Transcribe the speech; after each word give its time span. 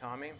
Tommy. 0.00 0.30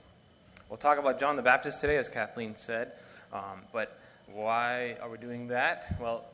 We'll 0.70 0.78
talk 0.78 0.98
about 0.98 1.20
John 1.20 1.36
the 1.36 1.42
Baptist 1.42 1.82
today, 1.82 1.98
as 1.98 2.08
Kathleen 2.08 2.54
said. 2.54 2.92
Um, 3.30 3.60
but 3.74 4.00
why 4.32 4.96
are 5.02 5.10
we 5.10 5.18
doing 5.18 5.48
that? 5.48 5.98
Well, 6.00 6.24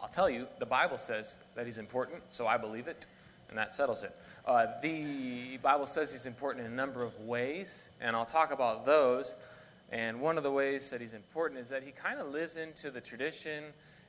I'll 0.00 0.08
tell 0.08 0.30
you, 0.30 0.46
the 0.60 0.66
Bible 0.66 0.96
says 0.96 1.42
that 1.56 1.66
he's 1.66 1.78
important, 1.78 2.22
so 2.30 2.46
I 2.46 2.58
believe 2.58 2.86
it, 2.86 3.06
and 3.48 3.58
that 3.58 3.74
settles 3.74 4.04
it. 4.04 4.12
Uh, 4.46 4.66
the 4.82 5.56
Bible 5.56 5.88
says 5.88 6.12
he's 6.12 6.26
important 6.26 6.64
in 6.64 6.72
a 6.72 6.76
number 6.76 7.02
of 7.02 7.18
ways, 7.22 7.90
and 8.00 8.14
I'll 8.14 8.24
talk 8.24 8.52
about 8.52 8.86
those. 8.86 9.40
And 9.90 10.20
one 10.20 10.36
of 10.36 10.44
the 10.44 10.52
ways 10.52 10.90
that 10.90 11.00
he's 11.00 11.14
important 11.14 11.58
is 11.58 11.70
that 11.70 11.82
he 11.82 11.90
kind 11.90 12.20
of 12.20 12.28
lives 12.28 12.54
into 12.54 12.92
the 12.92 13.00
tradition 13.00 13.64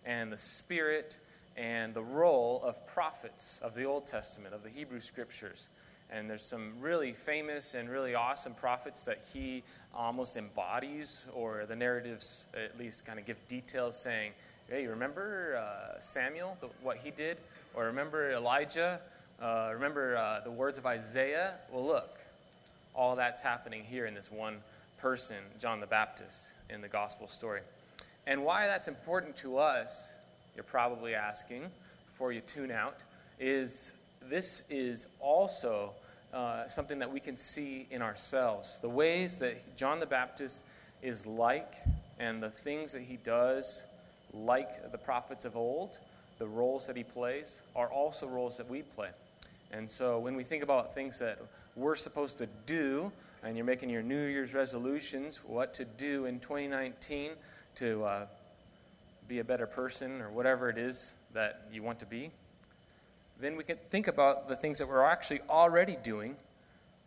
and 0.05 0.31
the 0.31 0.37
spirit 0.37 1.17
and 1.57 1.95
the 1.95 2.03
role 2.03 2.61
of 2.63 2.85
prophets 2.85 3.59
of 3.63 3.73
the 3.73 3.85
Old 3.85 4.05
Testament, 4.05 4.53
of 4.53 4.61
the 4.61 4.69
Hebrew 4.69 4.99
Scriptures. 4.99 5.67
And 6.11 6.29
there's 6.29 6.43
some 6.43 6.73
really 6.81 7.13
famous 7.13 7.73
and 7.73 7.89
really 7.89 8.15
awesome 8.15 8.53
prophets 8.53 9.03
that 9.03 9.21
he 9.33 9.63
almost 9.95 10.37
embodies, 10.37 11.25
or 11.33 11.65
the 11.67 11.75
narratives 11.75 12.47
at 12.53 12.77
least 12.77 13.05
kind 13.05 13.17
of 13.17 13.25
give 13.25 13.37
details 13.47 13.97
saying, 13.97 14.31
hey, 14.67 14.87
remember 14.87 15.57
uh, 15.57 15.99
Samuel, 15.99 16.57
the, 16.59 16.67
what 16.81 16.97
he 16.97 17.11
did? 17.11 17.37
Or 17.73 17.85
remember 17.85 18.31
Elijah? 18.31 18.99
Uh, 19.41 19.71
remember 19.73 20.17
uh, 20.17 20.41
the 20.43 20.51
words 20.51 20.77
of 20.77 20.85
Isaiah? 20.85 21.53
Well, 21.71 21.85
look, 21.85 22.19
all 22.93 23.15
that's 23.15 23.41
happening 23.41 23.83
here 23.83 24.05
in 24.05 24.13
this 24.13 24.31
one 24.31 24.57
person, 24.97 25.37
John 25.59 25.79
the 25.79 25.87
Baptist, 25.87 26.53
in 26.69 26.81
the 26.81 26.87
gospel 26.87 27.27
story. 27.27 27.61
And 28.27 28.43
why 28.43 28.67
that's 28.67 28.87
important 28.87 29.35
to 29.37 29.57
us, 29.57 30.13
you're 30.55 30.63
probably 30.63 31.15
asking 31.15 31.63
before 32.07 32.31
you 32.31 32.41
tune 32.41 32.71
out, 32.71 32.97
is 33.39 33.95
this 34.29 34.63
is 34.69 35.07
also 35.19 35.93
uh, 36.33 36.67
something 36.67 36.99
that 36.99 37.11
we 37.11 37.19
can 37.19 37.37
see 37.37 37.87
in 37.91 38.01
ourselves. 38.01 38.79
The 38.79 38.89
ways 38.89 39.37
that 39.39 39.75
John 39.75 39.99
the 39.99 40.05
Baptist 40.05 40.63
is 41.01 41.25
like, 41.25 41.73
and 42.19 42.41
the 42.41 42.49
things 42.49 42.93
that 42.93 43.01
he 43.01 43.17
does, 43.17 43.85
like 44.33 44.91
the 44.91 44.97
prophets 44.97 45.45
of 45.45 45.55
old, 45.55 45.97
the 46.37 46.47
roles 46.47 46.87
that 46.87 46.95
he 46.95 47.03
plays, 47.03 47.61
are 47.75 47.89
also 47.89 48.27
roles 48.27 48.57
that 48.57 48.69
we 48.69 48.81
play. 48.81 49.09
And 49.71 49.89
so 49.89 50.19
when 50.19 50.35
we 50.35 50.43
think 50.43 50.63
about 50.63 50.93
things 50.93 51.19
that 51.19 51.39
we're 51.75 51.95
supposed 51.95 52.37
to 52.39 52.47
do, 52.65 53.11
and 53.43 53.55
you're 53.55 53.65
making 53.65 53.89
your 53.89 54.03
New 54.03 54.25
Year's 54.27 54.53
resolutions, 54.53 55.41
what 55.45 55.73
to 55.75 55.85
do 55.85 56.25
in 56.25 56.39
2019 56.39 57.31
to 57.75 58.03
uh, 58.03 58.25
be 59.27 59.39
a 59.39 59.43
better 59.43 59.65
person 59.65 60.21
or 60.21 60.29
whatever 60.29 60.69
it 60.69 60.77
is 60.77 61.17
that 61.33 61.61
you 61.71 61.81
want 61.81 61.99
to 61.99 62.05
be, 62.05 62.31
then 63.41 63.55
we 63.55 63.63
can 63.63 63.77
think 63.89 64.07
about 64.07 64.47
the 64.47 64.55
things 64.55 64.77
that 64.77 64.87
we're 64.87 65.03
actually 65.03 65.41
already 65.49 65.97
doing 66.03 66.35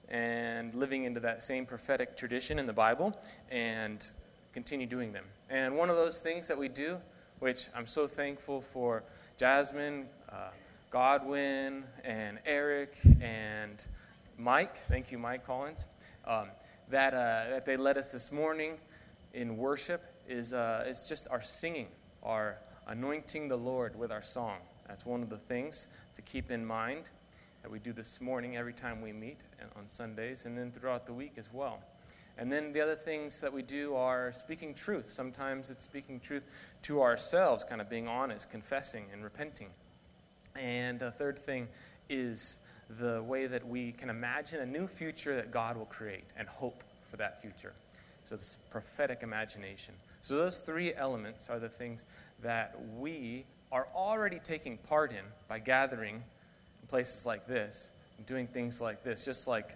and 0.09 0.75
living 0.75 1.05
into 1.05 1.21
that 1.21 1.43
same 1.43 1.65
prophetic 1.65 2.17
tradition 2.17 2.59
in 2.59 2.67
the 2.67 2.73
Bible 2.73 3.17
and 3.51 4.11
continue 4.53 4.87
doing 4.87 5.13
them. 5.13 5.25
And 5.49 5.77
one 5.77 5.91
of 5.91 5.97
those 5.97 6.21
things 6.21 6.49
that 6.49 6.59
we 6.59 6.69
do, 6.69 6.99
which 7.39 7.69
I'm 7.75 7.87
so 7.87 8.07
thankful 8.07 8.61
for 8.61 9.05
Jasmine, 9.37 10.07
uh, 10.29 10.51
Godwin, 10.91 11.85
and 12.05 12.39
Eric, 12.45 12.97
and 13.21 13.85
Mike, 14.37 14.77
thank 14.77 15.13
you, 15.13 15.19
Mike 15.19 15.47
Collins, 15.47 15.87
um, 16.27 16.49
that, 16.91 17.15
uh, 17.15 17.51
that 17.51 17.65
they 17.65 17.77
led 17.77 17.97
us 17.97 18.13
this 18.13 18.33
morning 18.33 18.79
in 19.33 19.57
worship 19.57 20.03
is, 20.29 20.53
uh, 20.53 20.85
is 20.87 21.09
just 21.09 21.29
our 21.31 21.41
singing, 21.41 21.89
our 22.23 22.59
anointing 22.89 23.49
the 23.49 23.57
Lord 23.57 23.97
with 23.97 24.11
our 24.11 24.23
song. 24.23 24.59
That's 24.87 25.07
one 25.07 25.23
of 25.23 25.31
the 25.31 25.39
things 25.39 25.89
to 26.15 26.23
keep 26.23 26.51
in 26.51 26.65
mind 26.65 27.11
that 27.63 27.71
we 27.71 27.79
do 27.79 27.93
this 27.93 28.21
morning 28.21 28.57
every 28.57 28.73
time 28.73 29.01
we 29.01 29.13
meet 29.13 29.39
on 29.77 29.89
Sundays 29.89 30.47
and 30.47 30.57
then 30.57 30.71
throughout 30.71 31.07
the 31.07 31.13
week 31.13 31.35
as 31.37 31.53
well. 31.53 31.81
And 32.37 32.51
then 32.51 32.73
the 32.73 32.81
other 32.81 32.97
things 32.97 33.41
that 33.41 33.53
we 33.53 33.63
do 33.63 33.95
are 33.95 34.33
speaking 34.33 34.75
truth. 34.75 35.09
Sometimes 35.09 35.71
it's 35.71 35.85
speaking 35.85 36.19
truth 36.19 36.45
to 36.83 37.01
ourselves, 37.01 37.63
kind 37.65 37.81
of 37.81 37.89
being 37.89 38.09
honest, 38.09 38.51
confessing, 38.51 39.07
and 39.13 39.23
repenting. 39.23 39.69
And 40.61 40.99
the 40.99 41.11
third 41.11 41.39
thing 41.39 41.69
is 42.09 42.59
the 42.91 43.23
way 43.23 43.47
that 43.47 43.67
we 43.67 43.93
can 43.93 44.11
imagine 44.11 44.61
a 44.61 44.67
new 44.67 44.87
future 44.87 45.37
that 45.37 45.51
God 45.51 45.77
will 45.77 45.87
create 45.87 46.25
and 46.37 46.49
hope 46.49 46.83
for 47.05 47.17
that 47.17 47.41
future. 47.41 47.73
So, 48.25 48.37
this 48.37 48.59
prophetic 48.71 49.23
imagination. 49.23 49.95
So, 50.21 50.37
those 50.37 50.59
three 50.59 50.95
elements 50.95 51.51
are 51.51 51.59
the 51.59 51.69
things 51.69 52.05
that 52.43 52.75
we 52.97 53.45
are 53.73 53.89
already 53.95 54.39
taking 54.39 54.79
part 54.79 55.11
in 55.11 55.25
by 55.49 55.59
gathering 55.59 56.17
in 56.17 56.89
places 56.89 57.27
like 57.27 57.47
this, 57.47 57.93
and 58.17 58.27
doing 58.27 58.47
things 58.47 58.81
like 58.81 59.03
this, 59.03 59.25
just 59.25 59.49
like 59.49 59.75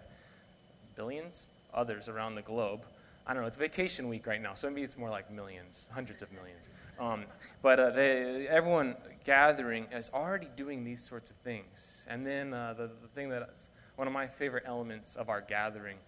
billions 0.97 1.49
others 1.75 2.09
around 2.09 2.35
the 2.35 2.43
globe. 2.43 2.85
I 3.27 3.35
don't 3.35 3.43
know, 3.43 3.47
it's 3.47 3.57
vacation 3.57 4.09
week 4.09 4.27
right 4.27 4.41
now, 4.41 4.55
so 4.55 4.71
maybe 4.71 4.83
it's 4.83 4.97
more 4.97 5.11
like 5.11 5.31
millions, 5.31 5.89
hundreds 5.93 6.23
of 6.23 6.33
millions. 6.33 6.71
Um, 6.99 7.25
but 7.61 7.79
uh, 7.79 7.91
they, 7.91 8.49
everyone 8.49 8.97
gathering 9.25 9.87
is 9.93 10.11
already 10.15 10.49
doing 10.57 10.83
these 10.83 11.01
sorts 11.03 11.31
of 11.31 11.37
things. 11.37 12.07
And 12.09 12.27
then 12.27 12.55
uh, 12.55 12.75
the, 12.77 12.91
the 13.03 13.09
thing 13.09 13.29
that's 13.29 13.69
one 13.97 14.07
of 14.07 14.15
my 14.15 14.27
favorite 14.27 14.65
elements 14.67 15.15
of 15.15 15.29
our 15.29 15.43
gathering, 15.43 15.99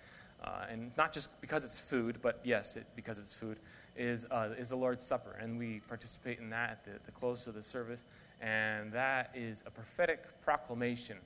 uh, 0.43 0.65
and 0.71 0.93
not 0.97 1.13
just 1.13 1.41
because 1.43 1.65
it's 1.65 1.79
food, 1.79 2.19
but 2.23 2.41
yes, 2.43 2.77
it, 2.77 2.87
because 2.97 3.19
it's 3.19 3.35
food, 3.35 3.59
is, 4.01 4.27
uh, 4.31 4.49
is 4.57 4.71
the 4.71 4.77
Lord's 4.77 5.05
Supper. 5.05 5.37
And 5.41 5.59
we 5.59 5.81
participate 5.87 6.39
in 6.39 6.49
that 6.51 6.71
at 6.71 6.85
the, 6.85 6.93
the 7.05 7.13
close 7.13 7.47
of 7.47 7.55
the 7.55 7.63
service. 7.63 8.05
And 8.41 8.91
that 8.93 9.31
is 9.35 9.63
a 9.67 9.71
prophetic 9.71 10.41
proclamation 10.43 11.19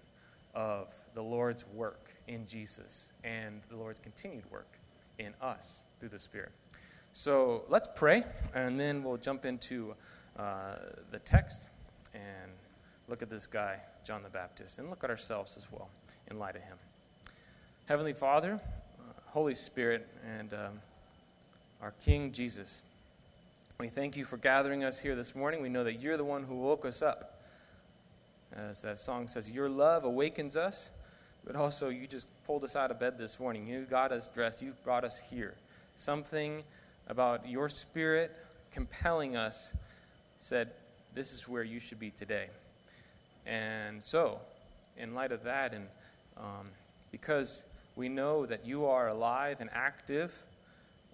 of 0.54 0.92
the 1.14 1.22
Lord's 1.22 1.64
work 1.68 2.12
in 2.26 2.46
Jesus 2.46 3.12
and 3.22 3.60
the 3.68 3.76
Lord's 3.76 4.00
continued 4.00 4.50
work 4.50 4.78
in 5.18 5.32
us 5.40 5.86
through 6.00 6.08
the 6.08 6.18
Spirit. 6.18 6.50
So 7.12 7.62
let's 7.68 7.88
pray, 7.94 8.24
and 8.54 8.78
then 8.78 9.04
we'll 9.04 9.18
jump 9.18 9.44
into 9.44 9.94
uh, 10.36 10.74
the 11.12 11.20
text 11.20 11.68
and 12.12 12.50
look 13.06 13.22
at 13.22 13.30
this 13.30 13.46
guy, 13.46 13.78
John 14.04 14.24
the 14.24 14.30
Baptist, 14.30 14.80
and 14.80 14.90
look 14.90 15.04
at 15.04 15.10
ourselves 15.10 15.56
as 15.56 15.70
well 15.70 15.88
in 16.28 16.40
light 16.40 16.56
of 16.56 16.62
him. 16.62 16.76
Heavenly 17.86 18.14
Father, 18.14 18.54
uh, 18.54 19.20
Holy 19.26 19.54
Spirit, 19.54 20.08
and 20.38 20.52
um, 20.54 20.80
our 21.84 21.92
King 22.02 22.32
Jesus. 22.32 22.82
We 23.78 23.90
thank 23.90 24.16
you 24.16 24.24
for 24.24 24.38
gathering 24.38 24.84
us 24.84 24.98
here 24.98 25.14
this 25.14 25.34
morning. 25.34 25.60
We 25.60 25.68
know 25.68 25.84
that 25.84 26.00
you're 26.00 26.16
the 26.16 26.24
one 26.24 26.42
who 26.42 26.54
woke 26.54 26.86
us 26.86 27.02
up. 27.02 27.42
As 28.56 28.80
that 28.80 28.98
song 28.98 29.28
says, 29.28 29.50
Your 29.50 29.68
love 29.68 30.04
awakens 30.04 30.56
us, 30.56 30.92
but 31.44 31.56
also 31.56 31.90
you 31.90 32.06
just 32.06 32.26
pulled 32.46 32.64
us 32.64 32.74
out 32.74 32.90
of 32.90 32.98
bed 32.98 33.18
this 33.18 33.38
morning. 33.38 33.66
You 33.66 33.82
got 33.82 34.12
us 34.12 34.30
dressed, 34.30 34.62
you 34.62 34.72
brought 34.82 35.04
us 35.04 35.18
here. 35.18 35.56
Something 35.94 36.62
about 37.06 37.46
your 37.46 37.68
spirit 37.68 38.34
compelling 38.70 39.36
us 39.36 39.76
said, 40.38 40.70
This 41.12 41.34
is 41.34 41.46
where 41.46 41.64
you 41.64 41.80
should 41.80 42.00
be 42.00 42.12
today. 42.12 42.46
And 43.44 44.02
so, 44.02 44.40
in 44.96 45.12
light 45.12 45.32
of 45.32 45.42
that, 45.42 45.74
and 45.74 45.84
um, 46.38 46.68
because 47.12 47.66
we 47.94 48.08
know 48.08 48.46
that 48.46 48.64
you 48.64 48.86
are 48.86 49.08
alive 49.08 49.58
and 49.60 49.68
active, 49.74 50.46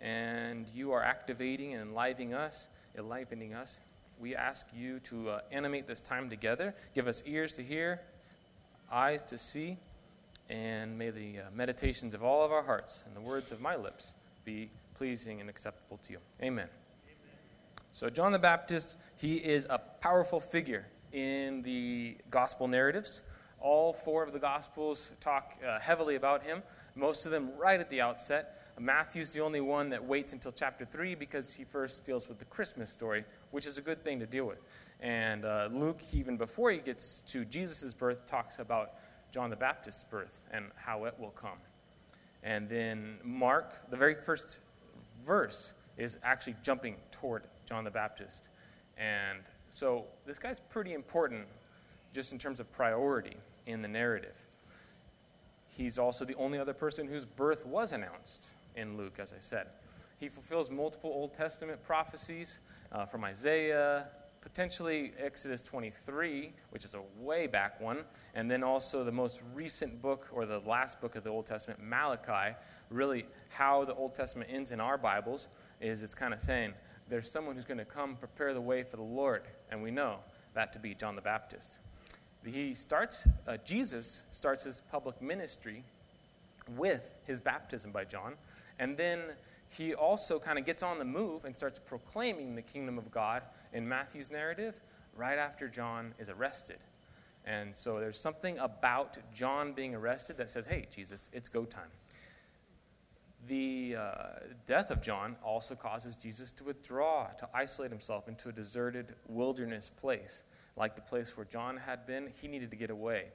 and 0.00 0.66
you 0.74 0.92
are 0.92 1.02
activating 1.02 1.74
and 1.74 1.90
enlivening 1.90 2.34
us, 2.34 2.68
enlivening 2.96 3.54
us. 3.54 3.80
We 4.18 4.36
ask 4.36 4.68
you 4.74 4.98
to 5.00 5.30
uh, 5.30 5.40
animate 5.50 5.86
this 5.86 6.00
time 6.00 6.28
together. 6.28 6.74
Give 6.94 7.06
us 7.06 7.22
ears 7.26 7.52
to 7.54 7.62
hear, 7.62 8.00
eyes 8.90 9.22
to 9.22 9.38
see, 9.38 9.78
and 10.48 10.98
may 10.98 11.10
the 11.10 11.38
uh, 11.38 11.42
meditations 11.54 12.14
of 12.14 12.22
all 12.22 12.44
of 12.44 12.52
our 12.52 12.62
hearts 12.62 13.04
and 13.06 13.16
the 13.16 13.20
words 13.20 13.52
of 13.52 13.60
my 13.60 13.76
lips 13.76 14.14
be 14.44 14.70
pleasing 14.94 15.40
and 15.40 15.48
acceptable 15.48 15.98
to 15.98 16.12
you. 16.12 16.18
Amen. 16.42 16.66
Amen. 16.66 16.68
So, 17.92 18.10
John 18.10 18.32
the 18.32 18.38
Baptist, 18.38 18.98
he 19.16 19.36
is 19.36 19.66
a 19.70 19.78
powerful 19.78 20.40
figure 20.40 20.86
in 21.12 21.62
the 21.62 22.16
gospel 22.30 22.68
narratives. 22.68 23.22
All 23.60 23.92
four 23.92 24.22
of 24.22 24.32
the 24.32 24.38
gospels 24.38 25.12
talk 25.20 25.52
uh, 25.66 25.78
heavily 25.78 26.16
about 26.16 26.42
him, 26.42 26.62
most 26.94 27.26
of 27.26 27.32
them 27.32 27.50
right 27.58 27.78
at 27.78 27.90
the 27.90 28.00
outset. 28.00 28.59
Matthew's 28.80 29.34
the 29.34 29.41
only 29.41 29.60
one 29.60 29.91
that 29.91 30.03
waits 30.03 30.32
until 30.32 30.53
chapter 30.53 30.86
3 30.86 31.15
because 31.15 31.54
he 31.54 31.65
first 31.65 32.06
deals 32.06 32.28
with 32.28 32.38
the 32.38 32.47
Christmas 32.47 32.91
story, 32.91 33.24
which 33.50 33.66
is 33.66 33.77
a 33.77 33.82
good 33.82 34.03
thing 34.03 34.18
to 34.21 34.27
deal 34.27 34.47
with. 34.47 34.62
And 35.00 35.44
uh, 35.44 35.68
Luke, 35.71 36.00
even 36.15 36.38
before 36.38 36.71
he 36.71 36.78
gets 36.78 37.21
to 37.22 37.44
Jesus' 37.44 37.92
birth, 37.92 38.27
talks 38.27 38.59
about 38.59 38.92
John 39.32 39.50
the 39.50 39.56
Baptist's 39.56 40.04
birth 40.04 40.47
and 40.50 40.66
how 40.77 41.04
it 41.04 41.15
will 41.18 41.30
come. 41.30 41.59
And 42.42 42.71
then 42.71 43.18
Mark, 43.22 43.91
the 43.91 43.98
very 43.98 44.15
first 44.15 44.60
verse, 45.22 45.74
is 45.98 46.18
actually 46.22 46.56
jumping 46.62 46.97
toward 47.10 47.42
John 47.66 47.84
the 47.84 47.91
Baptist. 47.91 48.48
And 48.97 49.41
so 49.68 50.06
this 50.24 50.38
guy's 50.38 50.59
pretty 50.59 50.94
important 50.94 51.44
just 52.15 52.32
in 52.32 52.38
terms 52.38 52.60
of 52.60 52.72
priority 52.72 53.36
in 53.66 53.82
the 53.82 53.88
narrative. 53.88 54.41
He's 55.68 55.98
also 55.98 56.24
the 56.24 56.34
only 56.36 56.59
other 56.59 56.72
person 56.72 57.06
whose 57.06 57.27
birth 57.27 57.66
was 57.66 57.92
announced 57.92 58.54
in 58.76 58.96
Luke, 58.96 59.18
as 59.18 59.32
I 59.32 59.40
said. 59.40 59.68
He 60.18 60.28
fulfills 60.28 60.70
multiple 60.70 61.10
Old 61.10 61.34
Testament 61.34 61.82
prophecies 61.82 62.60
uh, 62.92 63.06
from 63.06 63.24
Isaiah, 63.24 64.08
potentially 64.40 65.12
Exodus 65.18 65.62
23, 65.62 66.52
which 66.70 66.84
is 66.84 66.94
a 66.94 67.02
way 67.18 67.46
back 67.46 67.80
one, 67.80 68.04
and 68.34 68.50
then 68.50 68.62
also 68.62 69.04
the 69.04 69.12
most 69.12 69.42
recent 69.54 70.00
book 70.00 70.28
or 70.32 70.46
the 70.46 70.60
last 70.60 71.00
book 71.00 71.16
of 71.16 71.24
the 71.24 71.30
Old 71.30 71.46
Testament, 71.46 71.80
Malachi. 71.82 72.56
Really, 72.90 73.26
how 73.50 73.84
the 73.84 73.94
Old 73.94 74.14
Testament 74.14 74.50
ends 74.52 74.72
in 74.72 74.80
our 74.80 74.98
Bibles 74.98 75.48
is 75.80 76.02
it's 76.02 76.14
kind 76.14 76.34
of 76.34 76.40
saying 76.40 76.72
there's 77.08 77.30
someone 77.30 77.54
who's 77.54 77.64
going 77.64 77.78
to 77.78 77.84
come 77.84 78.16
prepare 78.16 78.54
the 78.54 78.60
way 78.60 78.82
for 78.82 78.96
the 78.96 79.02
Lord, 79.02 79.42
and 79.70 79.82
we 79.82 79.90
know 79.90 80.18
that 80.54 80.72
to 80.72 80.78
be 80.78 80.94
John 80.94 81.16
the 81.16 81.22
Baptist. 81.22 81.78
He 82.44 82.72
starts, 82.74 83.28
uh, 83.46 83.58
Jesus 83.64 84.24
starts 84.30 84.64
his 84.64 84.80
public 84.80 85.20
ministry 85.20 85.84
with 86.76 87.16
his 87.26 87.40
baptism 87.40 87.90
by 87.92 88.04
John, 88.04 88.34
and 88.80 88.97
then 88.97 89.21
he 89.68 89.94
also 89.94 90.41
kind 90.41 90.59
of 90.59 90.65
gets 90.65 90.82
on 90.82 90.98
the 90.98 91.04
move 91.04 91.44
and 91.44 91.54
starts 91.54 91.78
proclaiming 91.78 92.56
the 92.56 92.62
kingdom 92.62 92.98
of 92.98 93.10
God 93.10 93.42
in 93.72 93.88
Matthew's 93.88 94.30
narrative 94.30 94.80
right 95.15 95.38
after 95.38 95.68
John 95.68 96.15
is 96.18 96.28
arrested. 96.28 96.78
And 97.44 97.77
so 97.77 98.00
there's 98.00 98.18
something 98.18 98.59
about 98.59 99.18
John 99.32 99.72
being 99.72 99.94
arrested 99.94 100.38
that 100.38 100.50
says, 100.50 100.66
hey, 100.66 100.86
Jesus, 100.91 101.30
it's 101.32 101.48
go 101.48 101.65
time. 101.65 101.91
The 103.47 103.97
uh, 103.98 104.12
death 104.66 104.91
of 104.91 105.03
John 105.03 105.36
also 105.42 105.74
causes 105.74 106.16
Jesus 106.16 106.53
to 106.53 106.65
withdraw, 106.65 107.28
to 107.38 107.48
isolate 107.54 107.91
himself 107.91 108.28
into 108.28 108.48
a 108.48 108.53
deserted 108.53 109.15
wilderness 109.28 109.91
place. 109.91 110.44
Like 110.77 110.97
the 110.97 111.03
place 111.03 111.36
where 111.36 111.47
John 111.47 111.77
had 111.77 112.06
been, 112.06 112.28
he 112.41 112.48
needed 112.48 112.71
to 112.71 112.77
get 112.77 112.91
away. 112.91 113.27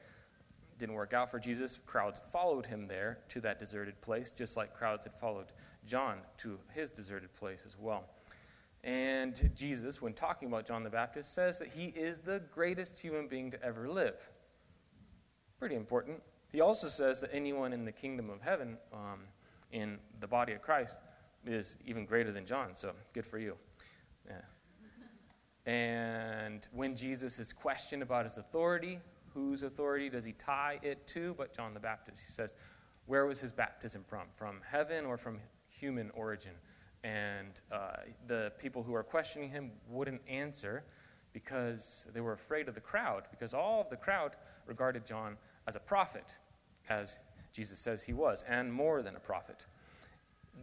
Didn't 0.77 0.95
work 0.95 1.13
out 1.13 1.31
for 1.31 1.39
Jesus. 1.39 1.77
Crowds 1.77 2.19
followed 2.19 2.65
him 2.65 2.87
there 2.87 3.19
to 3.29 3.41
that 3.41 3.59
deserted 3.59 3.99
place, 4.01 4.31
just 4.31 4.57
like 4.57 4.73
crowds 4.73 5.05
had 5.05 5.13
followed 5.13 5.47
John 5.85 6.17
to 6.37 6.59
his 6.73 6.89
deserted 6.89 7.33
place 7.33 7.63
as 7.65 7.77
well. 7.79 8.03
And 8.83 9.49
Jesus, 9.55 10.01
when 10.01 10.13
talking 10.13 10.47
about 10.47 10.65
John 10.65 10.83
the 10.83 10.89
Baptist, 10.89 11.33
says 11.33 11.57
that 11.59 11.69
he 11.69 11.85
is 11.87 12.19
the 12.19 12.43
greatest 12.51 12.99
human 12.99 13.27
being 13.27 13.49
to 13.51 13.63
ever 13.63 13.89
live. 13.89 14.29
Pretty 15.59 15.75
important. 15.75 16.21
He 16.51 16.61
also 16.61 16.87
says 16.87 17.21
that 17.21 17.31
anyone 17.33 17.73
in 17.73 17.83
the 17.83 17.91
kingdom 17.91 18.29
of 18.29 18.41
heaven, 18.41 18.77
um, 18.93 19.21
in 19.71 19.97
the 20.19 20.27
body 20.27 20.53
of 20.53 20.61
Christ, 20.61 20.99
is 21.45 21.77
even 21.85 22.05
greater 22.05 22.31
than 22.31 22.45
John. 22.45 22.75
So 22.75 22.91
good 23.13 23.25
for 23.25 23.39
you. 23.39 23.55
Yeah. 24.27 25.71
And 25.71 26.67
when 26.73 26.95
Jesus 26.95 27.39
is 27.39 27.51
questioned 27.51 28.03
about 28.03 28.25
his 28.25 28.37
authority, 28.37 28.99
whose 29.35 29.63
authority 29.63 30.09
does 30.09 30.25
he 30.25 30.31
tie 30.31 30.79
it 30.81 31.05
to? 31.07 31.35
But 31.35 31.53
John 31.53 31.73
the 31.73 31.79
Baptist. 31.79 32.23
He 32.25 32.31
says, 32.31 32.55
Where 33.05 33.25
was 33.25 33.39
his 33.39 33.51
baptism 33.51 34.03
from? 34.07 34.27
From 34.33 34.61
heaven 34.67 35.05
or 35.05 35.17
from 35.17 35.39
human 35.67 36.09
origin? 36.11 36.53
And 37.03 37.61
uh, 37.71 37.97
the 38.25 38.53
people 38.57 38.81
who 38.81 38.95
are 38.95 39.03
questioning 39.03 39.49
him 39.49 39.71
wouldn't 39.89 40.21
answer 40.27 40.85
because 41.33 42.07
they 42.13 42.21
were 42.21 42.31
afraid 42.31 42.69
of 42.69 42.75
the 42.75 42.81
crowd, 42.81 43.23
because 43.29 43.53
all 43.53 43.81
of 43.81 43.89
the 43.89 43.97
crowd 43.97 44.31
regarded 44.65 45.05
John 45.05 45.35
as 45.67 45.75
a 45.75 45.81
prophet, 45.81 46.39
as 46.89 47.19
Jesus 47.51 47.77
says 47.77 48.01
he 48.01 48.13
was, 48.13 48.43
and 48.43 48.71
more 48.71 49.03
than 49.03 49.17
a 49.17 49.19
prophet. 49.19 49.65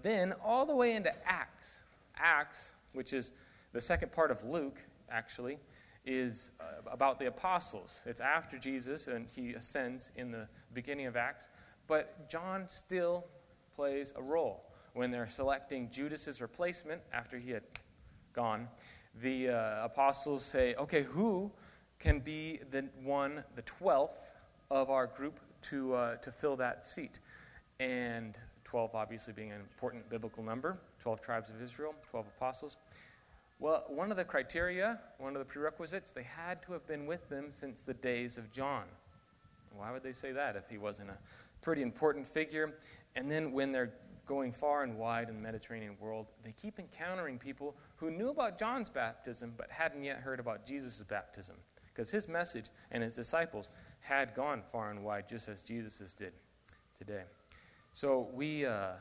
Then, 0.01 0.33
all 0.43 0.65
the 0.65 0.75
way 0.75 0.97
into 0.97 1.13
Acts, 1.29 1.85
Acts, 2.17 2.75
which 2.95 3.13
is 3.13 3.33
the 3.73 3.81
second 3.83 4.13
part 4.13 4.31
of 4.31 4.43
Luke, 4.45 4.83
actually, 5.11 5.59
is 6.05 6.53
uh, 6.61 6.65
about 6.91 7.19
the 7.19 7.27
apostles. 7.27 8.03
It's 8.07 8.21
after 8.21 8.59
Jesus 8.59 9.09
and 9.09 9.27
he 9.35 9.55
ascends 9.55 10.13
in 10.17 10.31
the 10.31 10.49
beginning 10.75 11.07
of 11.07 11.17
Acts, 11.17 11.49
but 11.87 12.29
John 12.29 12.69
still 12.69 13.27
plays 13.75 14.13
a 14.17 14.23
role 14.23 14.65
when 14.95 15.11
they're 15.11 15.29
selecting 15.29 15.89
Judas's 15.91 16.41
replacement 16.41 17.01
after 17.13 17.39
he 17.39 17.51
had 17.51 17.63
gone, 18.33 18.69
the 19.21 19.51
uh, 19.51 19.85
apostles 19.85 20.45
say, 20.45 20.75
okay, 20.75 21.03
who 21.03 21.51
can 21.99 22.21
be 22.21 22.61
the 22.71 22.89
one, 23.03 23.45
the 23.55 23.63
12th 23.63 24.33
of 24.71 24.91
our 24.91 25.07
group 25.07 25.39
to, 25.63 25.95
uh, 25.95 26.17
to 26.17 26.31
fill 26.31 26.57
that 26.57 26.85
seat? 26.85 27.21
And 27.81 28.37
12 28.65 28.95
obviously 28.95 29.33
being 29.33 29.53
an 29.53 29.61
important 29.61 30.09
biblical 30.09 30.43
number 30.43 30.79
12 31.01 31.21
tribes 31.21 31.51
of 31.51 31.61
Israel, 31.61 31.95
12 32.11 32.27
apostles. 32.37 32.77
Well, 33.63 33.85
one 33.87 34.11
of 34.11 34.17
the 34.17 34.25
criteria, 34.25 34.99
one 35.19 35.37
of 35.37 35.39
the 35.39 35.45
prerequisites, 35.45 36.11
they 36.11 36.25
had 36.25 36.61
to 36.65 36.73
have 36.73 36.85
been 36.89 37.07
with 37.07 37.29
them 37.29 37.53
since 37.53 37.81
the 37.81 37.95
days 37.95 38.37
of 38.37 38.51
John. 38.51 38.83
Why 39.77 39.93
would 39.93 40.03
they 40.03 40.13
say 40.13 40.33
that 40.33 40.57
if 40.57 40.69
he 40.69 40.79
wasn't 40.79 41.11
a 41.11 41.19
pretty 41.61 41.83
important 41.83 42.27
figure? 42.27 42.75
And 43.15 43.31
then 43.31 43.53
when 43.53 43.71
they're 43.71 43.93
going 44.27 44.51
far 44.51 44.83
and 44.83 44.99
wide 44.99 45.29
in 45.29 45.37
the 45.37 45.41
Mediterranean 45.41 45.97
world, 46.01 46.27
they 46.43 46.53
keep 46.61 46.81
encountering 46.81 47.39
people 47.39 47.77
who 47.95 48.11
knew 48.11 48.31
about 48.31 48.59
John's 48.59 48.91
baptism 48.91 49.55
but 49.57 49.71
hadn't 49.71 50.03
yet 50.03 50.17
heard 50.17 50.41
about 50.41 50.67
Jesus' 50.67 51.05
baptism. 51.05 51.55
Because 51.87 52.11
his 52.11 52.27
message 52.27 52.69
and 52.91 53.01
his 53.01 53.15
disciples 53.15 53.71
had 54.01 54.35
gone 54.35 54.63
far 54.67 54.91
and 54.91 55.05
wide, 55.05 55.29
just 55.29 55.49
as 55.49 55.63
Jesus' 55.63 56.15
did 56.15 56.33
today. 56.99 57.23
So 57.93 58.27
we 58.35 58.67
uh, 58.67 58.95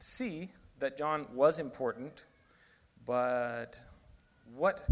see 0.00 0.50
that 0.80 0.98
John 0.98 1.28
was 1.32 1.60
important, 1.60 2.24
but 3.06 3.78
what 4.54 4.86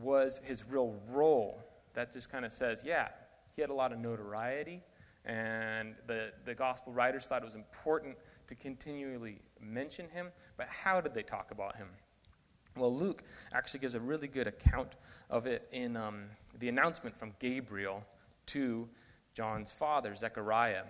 was 0.00 0.38
his 0.38 0.68
real 0.68 0.94
role? 1.10 1.62
That 1.94 2.12
just 2.12 2.30
kind 2.30 2.44
of 2.44 2.52
says, 2.52 2.84
yeah, 2.86 3.08
he 3.54 3.60
had 3.60 3.70
a 3.70 3.74
lot 3.74 3.92
of 3.92 3.98
notoriety, 3.98 4.82
and 5.24 5.94
the, 6.06 6.32
the 6.44 6.54
gospel 6.54 6.92
writers 6.92 7.26
thought 7.26 7.42
it 7.42 7.44
was 7.44 7.54
important 7.54 8.16
to 8.48 8.54
continually 8.54 9.38
mention 9.60 10.08
him, 10.08 10.28
but 10.56 10.66
how 10.68 11.00
did 11.00 11.14
they 11.14 11.22
talk 11.22 11.50
about 11.50 11.76
him? 11.76 11.88
Well, 12.76 12.94
Luke 12.94 13.22
actually 13.52 13.80
gives 13.80 13.94
a 13.94 14.00
really 14.00 14.28
good 14.28 14.46
account 14.46 14.94
of 15.28 15.46
it 15.46 15.68
in 15.72 15.96
um, 15.96 16.24
the 16.58 16.68
announcement 16.68 17.18
from 17.18 17.34
Gabriel 17.38 18.04
to 18.46 18.88
John's 19.34 19.70
father, 19.70 20.14
Zechariah. 20.14 20.84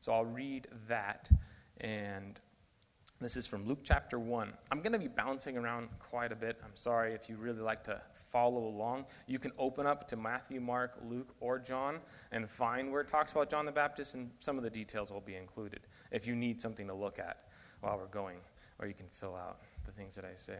So 0.00 0.12
I'll 0.12 0.24
read 0.24 0.66
that 0.88 1.28
and 1.80 2.40
this 3.20 3.36
is 3.36 3.46
from 3.46 3.66
Luke 3.66 3.78
chapter 3.82 4.18
1. 4.18 4.52
I'm 4.70 4.80
going 4.80 4.92
to 4.92 4.98
be 4.98 5.08
bouncing 5.08 5.56
around 5.56 5.88
quite 5.98 6.32
a 6.32 6.36
bit. 6.36 6.60
I'm 6.62 6.76
sorry 6.76 7.14
if 7.14 7.30
you 7.30 7.36
really 7.36 7.60
like 7.60 7.82
to 7.84 7.98
follow 8.12 8.64
along. 8.64 9.06
You 9.26 9.38
can 9.38 9.52
open 9.58 9.86
up 9.86 10.06
to 10.08 10.16
Matthew, 10.16 10.60
Mark, 10.60 10.98
Luke, 11.02 11.34
or 11.40 11.58
John 11.58 12.00
and 12.30 12.48
find 12.48 12.92
where 12.92 13.00
it 13.00 13.08
talks 13.08 13.32
about 13.32 13.48
John 13.48 13.64
the 13.64 13.72
Baptist, 13.72 14.14
and 14.14 14.30
some 14.38 14.58
of 14.58 14.64
the 14.64 14.70
details 14.70 15.10
will 15.10 15.22
be 15.22 15.34
included 15.34 15.80
if 16.10 16.26
you 16.26 16.36
need 16.36 16.60
something 16.60 16.86
to 16.88 16.94
look 16.94 17.18
at 17.18 17.44
while 17.80 17.96
we're 17.96 18.06
going, 18.06 18.36
or 18.78 18.86
you 18.86 18.94
can 18.94 19.08
fill 19.08 19.34
out 19.34 19.60
the 19.86 19.92
things 19.92 20.14
that 20.16 20.26
I 20.26 20.34
say. 20.34 20.58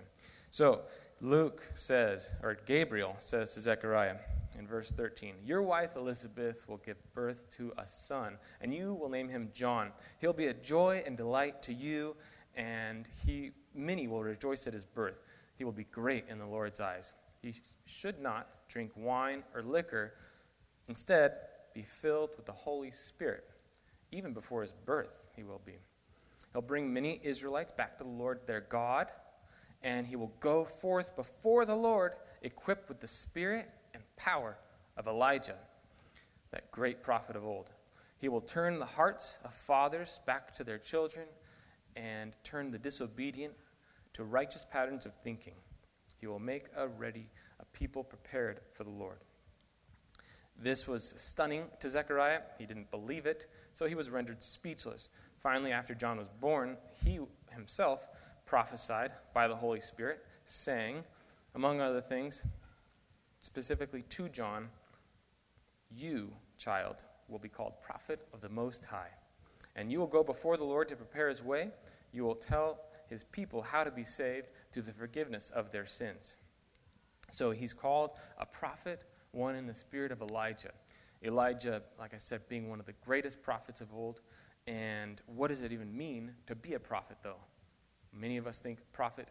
So, 0.50 0.80
Luke 1.20 1.62
says, 1.74 2.34
or 2.42 2.56
Gabriel 2.66 3.16
says 3.18 3.52
to 3.54 3.60
Zechariah 3.60 4.16
in 4.58 4.66
verse 4.66 4.90
13, 4.92 5.34
Your 5.44 5.62
wife 5.62 5.96
Elizabeth 5.96 6.66
will 6.68 6.78
give 6.78 6.96
birth 7.14 7.50
to 7.52 7.72
a 7.76 7.86
son, 7.86 8.38
and 8.62 8.72
you 8.72 8.94
will 8.94 9.10
name 9.10 9.28
him 9.28 9.50
John. 9.52 9.92
He'll 10.20 10.32
be 10.32 10.46
a 10.46 10.54
joy 10.54 11.02
and 11.04 11.16
delight 11.16 11.62
to 11.64 11.74
you 11.74 12.16
and 12.56 13.08
he, 13.24 13.52
many 13.74 14.08
will 14.08 14.22
rejoice 14.22 14.66
at 14.66 14.72
his 14.72 14.84
birth. 14.84 15.20
He 15.56 15.64
will 15.64 15.72
be 15.72 15.84
great 15.84 16.24
in 16.28 16.38
the 16.38 16.46
Lord's 16.46 16.80
eyes. 16.80 17.14
He 17.42 17.54
should 17.84 18.20
not 18.20 18.48
drink 18.68 18.92
wine 18.96 19.42
or 19.54 19.62
liquor. 19.62 20.14
Instead, 20.88 21.32
be 21.74 21.82
filled 21.82 22.30
with 22.36 22.46
the 22.46 22.52
Holy 22.52 22.90
Spirit. 22.90 23.44
Even 24.12 24.32
before 24.32 24.62
his 24.62 24.72
birth, 24.72 25.28
he 25.36 25.42
will 25.42 25.60
be. 25.64 25.76
He'll 26.52 26.62
bring 26.62 26.92
many 26.92 27.20
Israelites 27.22 27.72
back 27.72 27.98
to 27.98 28.04
the 28.04 28.10
Lord 28.10 28.40
their 28.46 28.62
God, 28.62 29.08
and 29.82 30.06
he 30.06 30.16
will 30.16 30.32
go 30.40 30.64
forth 30.64 31.14
before 31.14 31.66
the 31.66 31.74
Lord, 31.74 32.12
equipped 32.42 32.88
with 32.88 33.00
the 33.00 33.06
spirit 33.06 33.70
and 33.92 34.02
power 34.16 34.56
of 34.96 35.06
Elijah, 35.06 35.58
that 36.52 36.70
great 36.70 37.02
prophet 37.02 37.36
of 37.36 37.44
old. 37.44 37.70
He 38.18 38.30
will 38.30 38.40
turn 38.40 38.78
the 38.78 38.86
hearts 38.86 39.38
of 39.44 39.52
fathers 39.52 40.20
back 40.26 40.54
to 40.54 40.64
their 40.64 40.78
children 40.78 41.26
and 41.96 42.34
turn 42.44 42.70
the 42.70 42.78
disobedient 42.78 43.54
to 44.12 44.24
righteous 44.24 44.64
patterns 44.70 45.06
of 45.06 45.14
thinking. 45.14 45.54
He 46.20 46.26
will 46.26 46.38
make 46.38 46.66
a 46.76 46.86
ready 46.86 47.28
a 47.58 47.64
people 47.76 48.04
prepared 48.04 48.60
for 48.74 48.84
the 48.84 48.90
Lord. 48.90 49.18
This 50.58 50.86
was 50.86 51.14
stunning 51.16 51.64
to 51.80 51.88
Zechariah. 51.88 52.40
He 52.58 52.66
didn't 52.66 52.90
believe 52.90 53.26
it, 53.26 53.46
so 53.74 53.86
he 53.86 53.94
was 53.94 54.10
rendered 54.10 54.42
speechless. 54.42 55.10
Finally, 55.36 55.72
after 55.72 55.94
John 55.94 56.16
was 56.16 56.28
born, 56.28 56.76
he 57.04 57.20
himself 57.50 58.08
prophesied 58.46 59.12
by 59.34 59.48
the 59.48 59.56
Holy 59.56 59.80
Spirit, 59.80 60.24
saying, 60.44 61.04
among 61.54 61.80
other 61.80 62.00
things, 62.00 62.44
specifically 63.40 64.02
to 64.02 64.28
John, 64.28 64.68
You, 65.90 66.32
child, 66.58 67.04
will 67.28 67.38
be 67.38 67.48
called 67.48 67.80
prophet 67.82 68.26
of 68.32 68.40
the 68.40 68.48
Most 68.48 68.86
High. 68.86 69.10
And 69.76 69.92
you 69.92 70.00
will 70.00 70.06
go 70.06 70.24
before 70.24 70.56
the 70.56 70.64
Lord 70.64 70.88
to 70.88 70.96
prepare 70.96 71.28
his 71.28 71.44
way. 71.44 71.68
You 72.12 72.24
will 72.24 72.34
tell 72.34 72.80
his 73.08 73.22
people 73.22 73.62
how 73.62 73.84
to 73.84 73.90
be 73.90 74.02
saved 74.02 74.48
through 74.72 74.82
the 74.82 74.92
forgiveness 74.92 75.50
of 75.50 75.70
their 75.70 75.86
sins. 75.86 76.38
So 77.30 77.50
he's 77.50 77.72
called 77.72 78.10
a 78.38 78.46
prophet, 78.46 79.04
one 79.32 79.54
in 79.54 79.66
the 79.66 79.74
spirit 79.74 80.10
of 80.10 80.22
Elijah. 80.22 80.72
Elijah, 81.22 81.82
like 81.98 82.14
I 82.14 82.18
said, 82.18 82.48
being 82.48 82.68
one 82.68 82.80
of 82.80 82.86
the 82.86 82.94
greatest 83.04 83.42
prophets 83.42 83.80
of 83.80 83.92
old. 83.94 84.20
And 84.66 85.20
what 85.26 85.48
does 85.48 85.62
it 85.62 85.72
even 85.72 85.96
mean 85.96 86.32
to 86.46 86.54
be 86.54 86.74
a 86.74 86.80
prophet, 86.80 87.18
though? 87.22 87.40
Many 88.12 88.36
of 88.38 88.46
us 88.46 88.58
think 88.58 88.78
prophet 88.92 89.28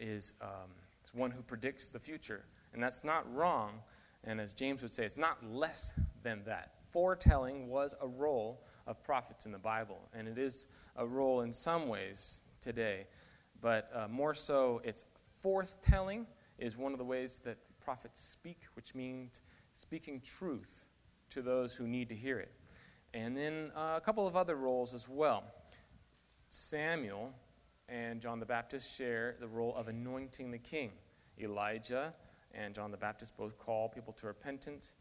is 0.00 0.34
um, 0.40 0.70
It's 1.00 1.12
one 1.12 1.30
who 1.30 1.42
predicts 1.42 1.88
the 1.88 1.98
future. 1.98 2.44
And 2.72 2.82
that's 2.82 3.04
not 3.04 3.32
wrong. 3.32 3.80
And 4.24 4.40
as 4.40 4.54
James 4.54 4.82
would 4.82 4.94
say, 4.94 5.04
it's 5.04 5.18
not 5.18 5.44
less 5.44 5.92
than 6.22 6.42
that. 6.46 6.72
Foretelling 6.94 7.68
was 7.68 7.96
a 8.00 8.06
role 8.06 8.62
of 8.86 9.02
prophets 9.02 9.46
in 9.46 9.50
the 9.50 9.58
Bible, 9.58 9.98
and 10.14 10.28
it 10.28 10.38
is 10.38 10.68
a 10.94 11.04
role 11.04 11.40
in 11.40 11.52
some 11.52 11.88
ways 11.88 12.42
today. 12.60 13.08
But 13.60 13.90
uh, 13.92 14.06
more 14.08 14.32
so, 14.32 14.80
it's 14.84 15.04
forthtelling 15.42 16.24
is 16.56 16.76
one 16.76 16.92
of 16.92 16.98
the 16.98 17.04
ways 17.04 17.40
that 17.40 17.58
prophets 17.80 18.20
speak, 18.20 18.60
which 18.74 18.94
means 18.94 19.40
speaking 19.72 20.20
truth 20.20 20.86
to 21.30 21.42
those 21.42 21.74
who 21.74 21.88
need 21.88 22.08
to 22.10 22.14
hear 22.14 22.38
it. 22.38 22.52
And 23.12 23.36
then 23.36 23.72
uh, 23.74 23.94
a 23.96 24.00
couple 24.00 24.24
of 24.28 24.36
other 24.36 24.54
roles 24.54 24.94
as 24.94 25.08
well. 25.08 25.42
Samuel 26.48 27.32
and 27.88 28.20
John 28.20 28.38
the 28.38 28.46
Baptist 28.46 28.96
share 28.96 29.34
the 29.40 29.48
role 29.48 29.74
of 29.74 29.88
anointing 29.88 30.52
the 30.52 30.58
king. 30.58 30.92
Elijah 31.40 32.14
and 32.52 32.72
John 32.72 32.92
the 32.92 32.96
Baptist 32.96 33.36
both 33.36 33.58
call 33.58 33.88
people 33.88 34.12
to 34.12 34.28
repentance, 34.28 34.94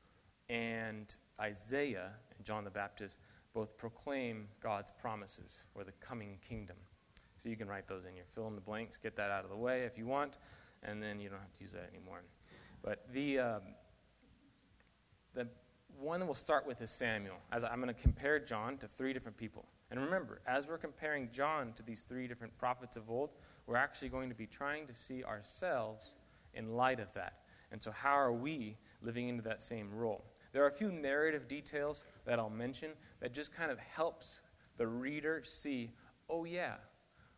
and 0.49 1.15
Isaiah 1.39 2.11
and 2.35 2.45
John 2.45 2.63
the 2.63 2.69
Baptist 2.69 3.19
both 3.53 3.77
proclaim 3.77 4.47
God's 4.61 4.91
promises 4.91 5.65
for 5.73 5.83
the 5.83 5.91
coming 5.93 6.37
kingdom. 6.47 6.77
So 7.37 7.49
you 7.49 7.55
can 7.55 7.67
write 7.67 7.87
those 7.87 8.05
in 8.05 8.15
your 8.15 8.25
fill 8.25 8.47
in 8.47 8.55
the 8.55 8.61
blanks, 8.61 8.97
get 8.97 9.15
that 9.17 9.29
out 9.29 9.43
of 9.43 9.49
the 9.49 9.57
way 9.57 9.83
if 9.83 9.97
you 9.97 10.05
want, 10.05 10.39
and 10.81 11.01
then 11.01 11.19
you 11.19 11.29
don't 11.29 11.39
have 11.39 11.53
to 11.53 11.61
use 11.61 11.73
that 11.73 11.89
anymore. 11.93 12.21
But 12.81 13.05
the, 13.11 13.39
um, 13.39 13.61
the 15.33 15.47
one 15.99 16.19
that 16.19 16.25
we'll 16.25 16.33
start 16.33 16.65
with 16.65 16.81
is 16.81 16.91
Samuel. 16.91 17.35
As 17.51 17.63
I'm 17.63 17.81
going 17.81 17.93
to 17.93 18.01
compare 18.01 18.39
John 18.39 18.77
to 18.77 18.87
three 18.87 19.13
different 19.13 19.37
people. 19.37 19.65
And 19.91 20.01
remember, 20.01 20.41
as 20.47 20.67
we're 20.67 20.77
comparing 20.77 21.29
John 21.31 21.73
to 21.73 21.83
these 21.83 22.01
three 22.01 22.27
different 22.27 22.57
prophets 22.57 22.97
of 22.97 23.09
old, 23.09 23.31
we're 23.67 23.75
actually 23.75 24.09
going 24.09 24.29
to 24.29 24.35
be 24.35 24.47
trying 24.47 24.87
to 24.87 24.93
see 24.93 25.23
ourselves 25.23 26.15
in 26.53 26.75
light 26.75 26.99
of 26.99 27.13
that. 27.13 27.39
And 27.71 27.81
so, 27.81 27.91
how 27.91 28.13
are 28.13 28.33
we 28.33 28.77
living 29.01 29.27
into 29.27 29.43
that 29.43 29.61
same 29.61 29.93
role? 29.93 30.25
There 30.53 30.63
are 30.63 30.67
a 30.67 30.73
few 30.73 30.91
narrative 30.91 31.47
details 31.47 32.05
that 32.25 32.39
I'll 32.39 32.49
mention 32.49 32.91
that 33.19 33.33
just 33.33 33.53
kind 33.53 33.71
of 33.71 33.79
helps 33.79 34.41
the 34.77 34.87
reader 34.87 35.41
see, 35.43 35.91
oh 36.29 36.45
yeah, 36.45 36.75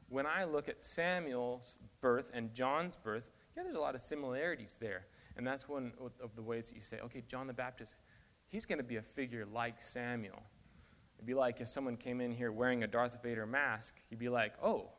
when 0.10 0.26
I 0.26 0.44
look 0.44 0.70
at 0.70 0.84
Samuel's 0.84 1.80
birth 2.02 2.32
and 2.34 2.54
John's 2.54 2.96
birth, 2.96 3.32
yeah, 3.56 3.64
there's 3.64 3.76
a 3.76 3.80
lot 3.80 3.96
of 3.96 4.02
similarities 4.02 4.78
there. 4.80 5.08
And 5.38 5.46
that's 5.46 5.68
one 5.68 5.94
of 6.00 6.36
the 6.36 6.44
ways 6.44 6.70
that 6.70 6.76
you 6.76 6.82
say, 6.82 7.00
okay, 7.00 7.24
John 7.28 7.48
the 7.48 7.54
Baptist, 7.54 7.96
he's 8.48 8.66
going 8.66 8.78
to 8.78 8.84
be 8.84 8.98
a 8.98 9.02
figure 9.02 9.46
like 9.46 9.82
Samuel. 9.82 10.44
It'd 11.18 11.26
be 11.26 11.34
like 11.34 11.62
if 11.62 11.68
someone 11.68 11.98
came 11.98 12.22
in 12.22 12.32
here 12.32 12.52
wearing 12.52 12.84
a 12.84 12.88
Darth 12.88 13.22
Vader 13.24 13.46
mask, 13.46 13.98
you'd 14.10 14.20
be 14.20 14.30
like, 14.30 14.54
oh, 14.62 14.92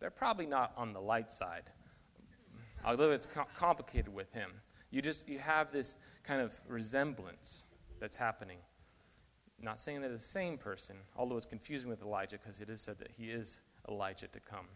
they're 0.00 0.10
probably 0.10 0.46
not 0.46 0.72
on 0.76 0.92
the 0.92 1.00
light 1.00 1.30
side. 1.30 1.70
Although 2.84 3.12
it's 3.12 3.28
complicated 3.56 4.12
with 4.12 4.32
him. 4.32 4.50
You 4.92 5.02
just 5.02 5.28
you 5.28 5.40
have 5.40 5.72
this 5.72 5.96
kind 6.22 6.40
of 6.40 6.56
resemblance 6.68 7.66
that's 7.98 8.16
happening. 8.16 8.58
Not 9.60 9.80
saying 9.80 10.02
they're 10.02 10.10
the 10.10 10.18
same 10.18 10.58
person, 10.58 10.96
although 11.16 11.36
it's 11.36 11.46
confusing 11.46 11.90
with 11.90 12.02
Elijah 12.02 12.38
because 12.38 12.60
it 12.60 12.68
is 12.68 12.80
said 12.80 12.98
that 12.98 13.10
he 13.10 13.30
is 13.30 13.62
Elijah 13.88 14.28
to 14.28 14.40
come. 14.40 14.66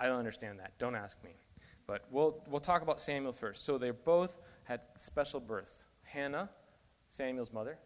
I 0.00 0.06
don't 0.06 0.18
understand 0.18 0.58
that. 0.60 0.78
Don't 0.78 0.94
ask 0.94 1.22
me. 1.22 1.30
But 1.86 2.04
we'll, 2.10 2.42
we'll 2.48 2.60
talk 2.60 2.82
about 2.82 3.00
Samuel 3.00 3.32
first. 3.32 3.64
So 3.64 3.78
they 3.78 3.90
both 3.90 4.38
had 4.64 4.80
special 4.96 5.40
births. 5.40 5.86
Hannah, 6.02 6.48
Samuel's 7.08 7.52
mother, 7.52 7.78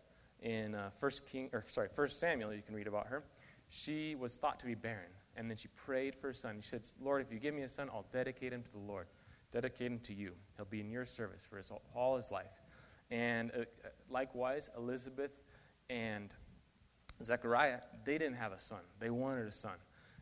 in 0.42 0.74
uh, 0.74 0.90
First 0.94 1.26
King, 1.26 1.50
or 1.52 1.62
sorry, 1.66 1.88
First 1.94 2.18
Samuel, 2.18 2.54
you 2.54 2.62
can 2.62 2.74
read 2.74 2.86
about 2.86 3.06
her. 3.06 3.24
She 3.68 4.14
was 4.14 4.36
thought 4.36 4.58
to 4.60 4.66
be 4.66 4.74
barren, 4.74 5.10
and 5.36 5.48
then 5.48 5.56
she 5.56 5.68
prayed 5.68 6.14
for 6.14 6.30
a 6.30 6.34
son. 6.34 6.56
She 6.60 6.68
said, 6.68 6.86
"Lord, 7.00 7.22
if 7.22 7.30
you 7.30 7.38
give 7.38 7.54
me 7.54 7.62
a 7.62 7.68
son, 7.68 7.88
I'll 7.92 8.06
dedicate 8.10 8.52
him 8.52 8.62
to 8.62 8.72
the 8.72 8.78
Lord, 8.78 9.06
dedicate 9.50 9.86
him 9.86 9.98
to 10.00 10.14
you. 10.14 10.32
He'll 10.56 10.66
be 10.66 10.80
in 10.80 10.90
your 10.90 11.04
service 11.04 11.44
for 11.44 11.56
his, 11.56 11.72
all 11.94 12.16
his 12.16 12.30
life." 12.30 12.54
And 13.10 13.50
uh, 13.50 13.64
likewise, 14.08 14.70
Elizabeth 14.76 15.32
and 15.88 16.34
Zechariah, 17.22 17.80
they 18.04 18.18
didn't 18.18 18.36
have 18.36 18.52
a 18.52 18.58
son. 18.58 18.80
They 18.98 19.10
wanted 19.10 19.46
a 19.46 19.52
son, 19.52 19.74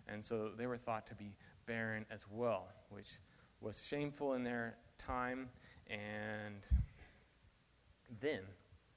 and 0.08 0.24
so 0.24 0.50
they 0.56 0.66
were 0.66 0.78
thought 0.78 1.06
to 1.08 1.14
be 1.14 1.36
barren 1.66 2.06
as 2.10 2.26
well, 2.30 2.68
which 2.90 3.18
was 3.60 3.86
shameful 3.86 4.34
in 4.34 4.42
their 4.42 4.76
time. 4.96 5.48
And 5.88 6.66
then 8.20 8.40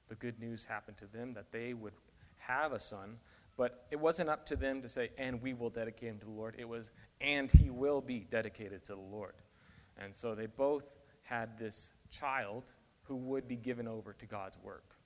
the 0.08 0.14
good 0.14 0.40
news 0.40 0.64
happened 0.64 0.96
to 0.98 1.06
them 1.06 1.34
that 1.34 1.52
they 1.52 1.74
would 1.74 1.94
have 2.38 2.72
a 2.72 2.80
son. 2.80 3.18
But 3.56 3.86
it 3.90 4.00
wasn't 4.00 4.30
up 4.30 4.46
to 4.46 4.56
them 4.56 4.80
to 4.80 4.88
say, 4.88 5.10
and 5.18 5.40
we 5.42 5.52
will 5.52 5.70
dedicate 5.70 6.08
him 6.08 6.18
to 6.20 6.24
the 6.24 6.32
Lord. 6.32 6.54
It 6.58 6.68
was, 6.68 6.90
and 7.20 7.50
he 7.50 7.70
will 7.70 8.00
be 8.00 8.20
dedicated 8.20 8.82
to 8.84 8.94
the 8.94 9.00
Lord. 9.00 9.34
And 9.98 10.14
so 10.14 10.34
they 10.34 10.46
both 10.46 10.96
had 11.22 11.58
this 11.58 11.92
child 12.10 12.72
who 13.02 13.16
would 13.16 13.48
be 13.48 13.56
given 13.56 13.86
over 13.86 14.12
to 14.14 14.26
God's 14.26 14.58
work. 14.62 14.96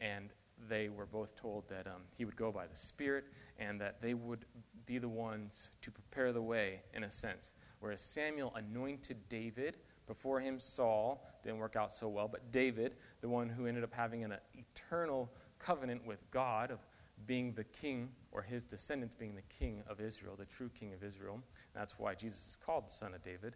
And 0.00 0.30
they 0.68 0.88
were 0.88 1.06
both 1.06 1.36
told 1.36 1.68
that 1.68 1.86
um, 1.86 2.02
he 2.16 2.24
would 2.24 2.36
go 2.36 2.50
by 2.52 2.66
the 2.66 2.76
Spirit 2.76 3.24
and 3.58 3.80
that 3.80 4.00
they 4.00 4.14
would 4.14 4.44
be 4.86 4.98
the 4.98 5.08
ones 5.08 5.70
to 5.82 5.90
prepare 5.90 6.32
the 6.32 6.42
way, 6.42 6.80
in 6.94 7.04
a 7.04 7.10
sense. 7.10 7.54
Whereas 7.80 8.00
Samuel 8.00 8.52
anointed 8.54 9.28
David, 9.28 9.78
before 10.06 10.40
him 10.40 10.58
Saul 10.58 11.26
didn't 11.42 11.58
work 11.58 11.76
out 11.76 11.92
so 11.92 12.08
well, 12.08 12.28
but 12.28 12.50
David, 12.50 12.96
the 13.20 13.28
one 13.28 13.48
who 13.48 13.66
ended 13.66 13.84
up 13.84 13.92
having 13.92 14.24
an 14.24 14.34
eternal 14.54 15.30
covenant 15.58 16.06
with 16.06 16.30
God 16.30 16.70
of 16.70 16.78
being 17.26 17.52
the 17.52 17.64
king, 17.64 18.10
or 18.32 18.42
his 18.42 18.64
descendants 18.64 19.14
being 19.14 19.34
the 19.34 19.42
king 19.42 19.82
of 19.86 20.00
Israel, 20.00 20.34
the 20.36 20.44
true 20.44 20.68
king 20.68 20.92
of 20.92 21.02
Israel. 21.02 21.40
That's 21.72 21.98
why 21.98 22.14
Jesus 22.14 22.48
is 22.48 22.56
called 22.56 22.86
the 22.86 22.90
son 22.92 23.14
of 23.14 23.22
David. 23.22 23.54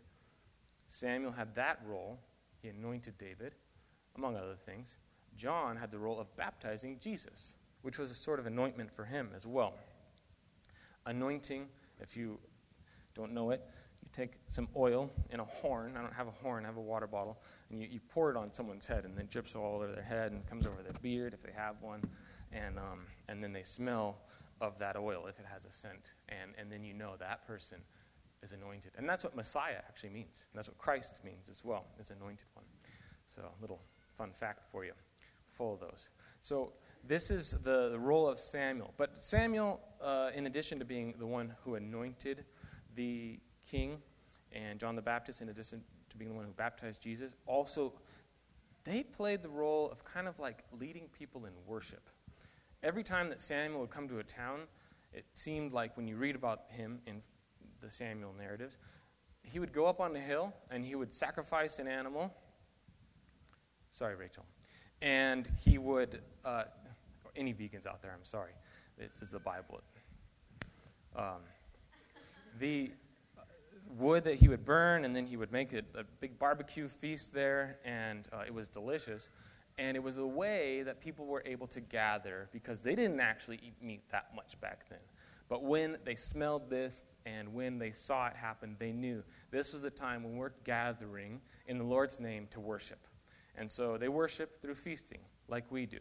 Samuel 0.89 1.33
had 1.33 1.55
that 1.55 1.81
role. 1.87 2.19
He 2.61 2.69
anointed 2.69 3.17
David, 3.19 3.55
among 4.17 4.37
other 4.37 4.57
things. 4.57 4.99
John 5.37 5.77
had 5.77 5.91
the 5.91 5.99
role 5.99 6.19
of 6.19 6.35
baptizing 6.35 6.99
Jesus, 7.01 7.59
which 7.83 7.99
was 7.99 8.11
a 8.11 8.15
sort 8.15 8.41
of 8.41 8.47
anointment 8.47 8.91
for 8.91 9.05
him 9.05 9.31
as 9.37 9.47
well. 9.47 9.75
Anointing, 11.07 11.69
if 12.01 12.17
you 12.17 12.39
don't 13.15 13.33
know 13.33 13.51
it, 13.51 13.63
you 14.03 14.09
take 14.13 14.33
some 14.49 14.67
oil 14.77 15.11
in 15.31 15.41
a 15.41 15.45
horn. 15.45 15.95
I 15.97 16.03
don't 16.03 16.13
have 16.13 16.27
a 16.27 16.33
horn, 16.33 16.65
I 16.65 16.69
have 16.69 16.77
a 16.79 16.83
water 16.83 17.07
bottle. 17.07 17.39
And 17.71 17.81
you, 17.81 17.89
you 17.91 18.01
pour 18.09 18.31
it 18.31 18.37
on 18.37 18.53
someone's 18.53 18.87
head, 18.87 19.05
and 19.05 19.15
then 19.15 19.27
it 19.27 19.31
drips 19.31 19.55
all 19.55 19.77
over 19.77 19.93
their 19.93 20.03
head 20.03 20.33
and 20.33 20.45
comes 20.47 20.67
over 20.67 20.83
their 20.83 20.95
beard 21.01 21.35
if 21.35 21.43
they 21.43 21.53
have 21.53 21.77
one. 21.83 22.03
And, 22.51 22.79
um, 22.79 23.07
and 23.29 23.45
then 23.45 23.53
they 23.53 23.63
smell 23.63 24.19
of 24.61 24.79
that 24.79 24.97
oil 24.97 25.27
if 25.29 25.39
it 25.39 25.47
has 25.53 25.67
a 25.67 25.71
scent. 25.71 26.15
And, 26.29 26.53
and 26.59 26.73
then 26.73 26.83
you 26.83 26.95
know 26.95 27.15
that 27.19 27.47
person 27.47 27.79
is 28.43 28.53
anointed. 28.53 28.93
And 28.97 29.09
that's 29.09 29.25
what 29.25 29.37
Messiah 29.37 29.79
actually 29.87 30.11
means. 30.11 30.47
And 30.51 30.59
that's 30.59 30.69
what 30.69 30.79
Christ 30.79 31.25
means 31.25 31.49
as 31.49 31.65
well, 31.65 31.87
is 31.99 32.11
anointed 32.11 32.47
one. 32.55 32.65
So, 33.29 33.43
a 33.43 33.61
little 33.61 33.81
fun 34.17 34.31
fact 34.33 34.67
for 34.71 34.85
you, 34.85 34.93
full 35.51 35.75
of 35.75 35.81
those. 35.81 36.11
So, 36.41 36.73
this 37.05 37.31
is 37.31 37.63
the, 37.63 37.91
the 37.91 37.99
role 37.99 38.29
of 38.29 38.39
Samuel. 38.39 38.93
But 38.97 39.21
Samuel, 39.21 39.81
uh, 40.03 40.31
in 40.35 40.47
addition 40.47 40.79
to 40.79 40.85
being 40.85 41.15
the 41.19 41.27
one 41.27 41.55
who 41.65 41.75
anointed 41.75 42.45
the 42.95 43.39
king 43.65 43.99
and 44.53 44.79
John 44.79 44.97
the 44.97 45.03
Baptist, 45.03 45.43
in 45.43 45.49
addition 45.49 45.83
to 46.11 46.17
being 46.17 46.31
the 46.31 46.37
one 46.37 46.45
who 46.45 46.53
baptized 46.53 47.03
Jesus, 47.03 47.35
also 47.47 47.93
they 48.85 49.03
played 49.03 49.43
the 49.43 49.49
role 49.49 49.91
of 49.91 50.05
kind 50.05 50.27
of 50.27 50.39
like 50.39 50.65
leading 50.79 51.09
people 51.19 51.45
in 51.45 51.53
worship. 51.67 52.09
Every 52.83 53.03
time 53.03 53.29
that 53.29 53.41
Samuel 53.41 53.81
would 53.81 53.91
come 53.91 54.09
to 54.09 54.19
a 54.19 54.25
town, 54.25 54.61
it 55.13 55.25
seemed 55.33 55.73
like 55.73 55.97
when 55.97 56.07
you 56.07 56.17
read 56.17 56.37
about 56.37 56.63
him 56.71 57.01
in 57.07 57.23
the 57.81 57.91
Samuel 57.91 58.35
narratives, 58.39 58.79
he 59.43 59.59
would 59.59 59.73
go 59.73 59.87
up 59.87 60.01
on 60.01 60.13
the 60.13 60.21
hill 60.21 60.53
and 60.71 60.85
he 60.85 60.95
would 60.95 61.13
sacrifice 61.13 61.79
an 61.79 61.89
animal. 61.89 62.35
Sorry, 63.91 64.15
Rachel. 64.15 64.45
And 65.01 65.51
he 65.65 65.79
would, 65.79 66.21
uh, 66.45 66.65
any 67.37 67.55
vegans 67.55 67.87
out 67.87 68.03
there, 68.03 68.13
I'm 68.13 68.25
sorry. 68.25 68.53
This 68.99 69.23
is 69.23 69.31
the 69.31 69.39
Bible. 69.39 69.81
Um, 71.17 71.43
the 72.59 72.91
wood 73.97 74.25
that 74.25 74.35
he 74.35 74.49
would 74.49 74.65
burn, 74.65 75.05
and 75.05 75.15
then 75.15 75.27
he 75.27 75.37
would 75.37 75.53
make 75.53 75.73
a, 75.73 75.83
a 75.95 76.05
big 76.21 76.39
barbecue 76.39 76.89
feast 76.89 77.33
there, 77.33 77.79
and 77.85 78.29
uh, 78.33 78.43
it 78.47 78.53
was 78.53 78.69
delicious. 78.69 79.29
And 79.79 79.97
it 79.97 80.03
was 80.03 80.19
a 80.19 80.27
way 80.27 80.83
that 80.83 81.01
people 81.01 81.27
were 81.27 81.43
able 81.47 81.69
to 81.69 81.81
gather 81.81 82.49
because 82.53 82.83
they 82.83 82.97
didn't 82.97 83.21
actually 83.21 83.61
eat 83.63 83.81
meat 83.81 84.03
that 84.11 84.35
much 84.35 84.61
back 84.61 84.89
then. 84.91 84.99
But 85.49 85.63
when 85.63 85.97
they 86.05 86.17
smelled 86.17 86.69
this 86.69 87.05
and 87.37 87.53
when 87.53 87.79
they 87.79 87.91
saw 87.91 88.27
it 88.27 88.37
happen, 88.37 88.77
they 88.79 88.93
knew 88.93 89.23
this 89.51 89.73
was 89.73 89.85
a 89.85 89.91
time 89.91 90.23
when 90.25 90.37
we're 90.37 90.53
gathering 90.65 91.41
in 91.67 91.79
the 91.79 91.85
Lord's 91.85 92.21
name 92.21 92.47
to 92.51 92.61
worship. 92.61 92.99
And 93.57 93.71
so 93.71 93.99
they 93.99 94.09
worship 94.09 94.63
through 94.63 94.77
feasting, 94.77 95.19
like 95.49 95.71
we 95.71 95.87
do. 95.87 96.01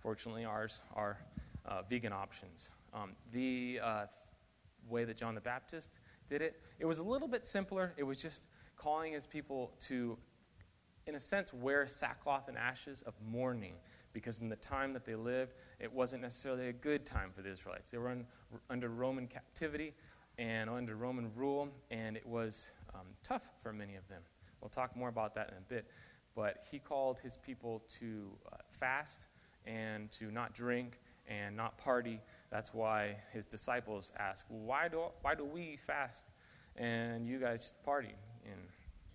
Fortunately, 0.00 0.44
ours 0.44 0.82
are 0.94 1.18
uh, 1.64 1.82
vegan 1.82 2.12
options. 2.12 2.70
Um, 2.92 3.12
the 3.30 3.80
uh, 3.82 4.04
way 4.88 5.04
that 5.04 5.16
John 5.16 5.34
the 5.34 5.40
Baptist 5.40 6.00
did 6.28 6.42
it, 6.42 6.60
it 6.78 6.84
was 6.84 6.98
a 6.98 7.04
little 7.04 7.28
bit 7.28 7.46
simpler. 7.46 7.94
It 7.96 8.02
was 8.02 8.20
just 8.20 8.44
calling 8.76 9.12
his 9.12 9.26
people 9.26 9.72
to, 9.80 10.18
in 11.06 11.14
a 11.14 11.20
sense, 11.20 11.54
wear 11.54 11.86
sackcloth 11.86 12.48
and 12.48 12.58
ashes 12.58 13.02
of 13.02 13.14
mourning, 13.24 13.74
because 14.12 14.42
in 14.42 14.48
the 14.48 14.56
time 14.56 14.92
that 14.92 15.04
they 15.04 15.14
lived, 15.14 15.54
it 15.78 15.90
wasn't 15.92 16.20
necessarily 16.20 16.68
a 16.68 16.72
good 16.72 17.06
time 17.06 17.30
for 17.34 17.42
the 17.42 17.50
Israelites. 17.50 17.90
They 17.90 17.98
were 17.98 18.10
un, 18.10 18.26
under 18.68 18.88
Roman 18.88 19.26
captivity 19.26 19.94
and 20.38 20.70
under 20.70 20.96
Roman 20.96 21.30
rule, 21.34 21.68
and 21.90 22.16
it 22.16 22.26
was 22.26 22.72
um, 22.94 23.06
tough 23.22 23.50
for 23.58 23.72
many 23.72 23.96
of 23.96 24.08
them. 24.08 24.22
We'll 24.60 24.70
talk 24.70 24.96
more 24.96 25.08
about 25.08 25.34
that 25.34 25.50
in 25.50 25.56
a 25.56 25.60
bit. 25.60 25.86
But 26.34 26.64
he 26.70 26.78
called 26.78 27.20
his 27.20 27.36
people 27.36 27.82
to 28.00 28.30
uh, 28.50 28.56
fast 28.70 29.26
and 29.66 30.10
to 30.12 30.30
not 30.30 30.54
drink 30.54 30.98
and 31.28 31.56
not 31.56 31.76
party. 31.78 32.20
That's 32.50 32.72
why 32.72 33.16
his 33.32 33.44
disciples 33.44 34.12
ask, 34.18 34.46
well, 34.48 34.60
why, 34.60 34.88
do, 34.88 35.02
why 35.20 35.34
do 35.34 35.44
we 35.44 35.76
fast 35.76 36.30
and 36.76 37.26
you 37.26 37.38
guys 37.38 37.74
party? 37.84 38.14
And 38.44 38.60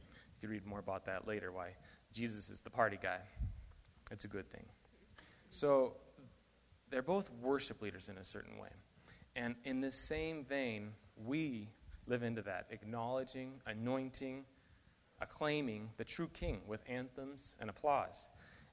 you 0.10 0.42
can 0.42 0.50
read 0.50 0.66
more 0.66 0.80
about 0.80 1.06
that 1.06 1.28
later, 1.28 1.52
why 1.52 1.70
Jesus 2.14 2.50
is 2.50 2.62
the 2.62 2.70
party 2.70 2.98
guy. 3.02 3.20
It's 4.12 4.26
a 4.26 4.28
good 4.28 4.50
thing. 4.50 4.66
So 5.50 5.96
they're 6.90 7.02
both 7.02 7.32
worship 7.42 7.82
leaders 7.82 8.10
in 8.10 8.18
a 8.18 8.24
certain 8.24 8.58
way. 8.58 8.70
And 9.36 9.56
in 9.66 9.82
this 9.82 9.96
same 9.96 10.46
vein, 10.46 10.92
we 11.26 11.70
live 12.08 12.24
into 12.24 12.42
that, 12.44 12.68
acknowledging, 12.70 13.54
anointing, 13.66 14.46
acclaiming 15.22 15.90
the 15.98 16.04
true 16.04 16.30
king 16.34 16.62
with 16.68 16.84
anthems 16.88 17.58
and 17.60 17.70
applause. 17.70 18.30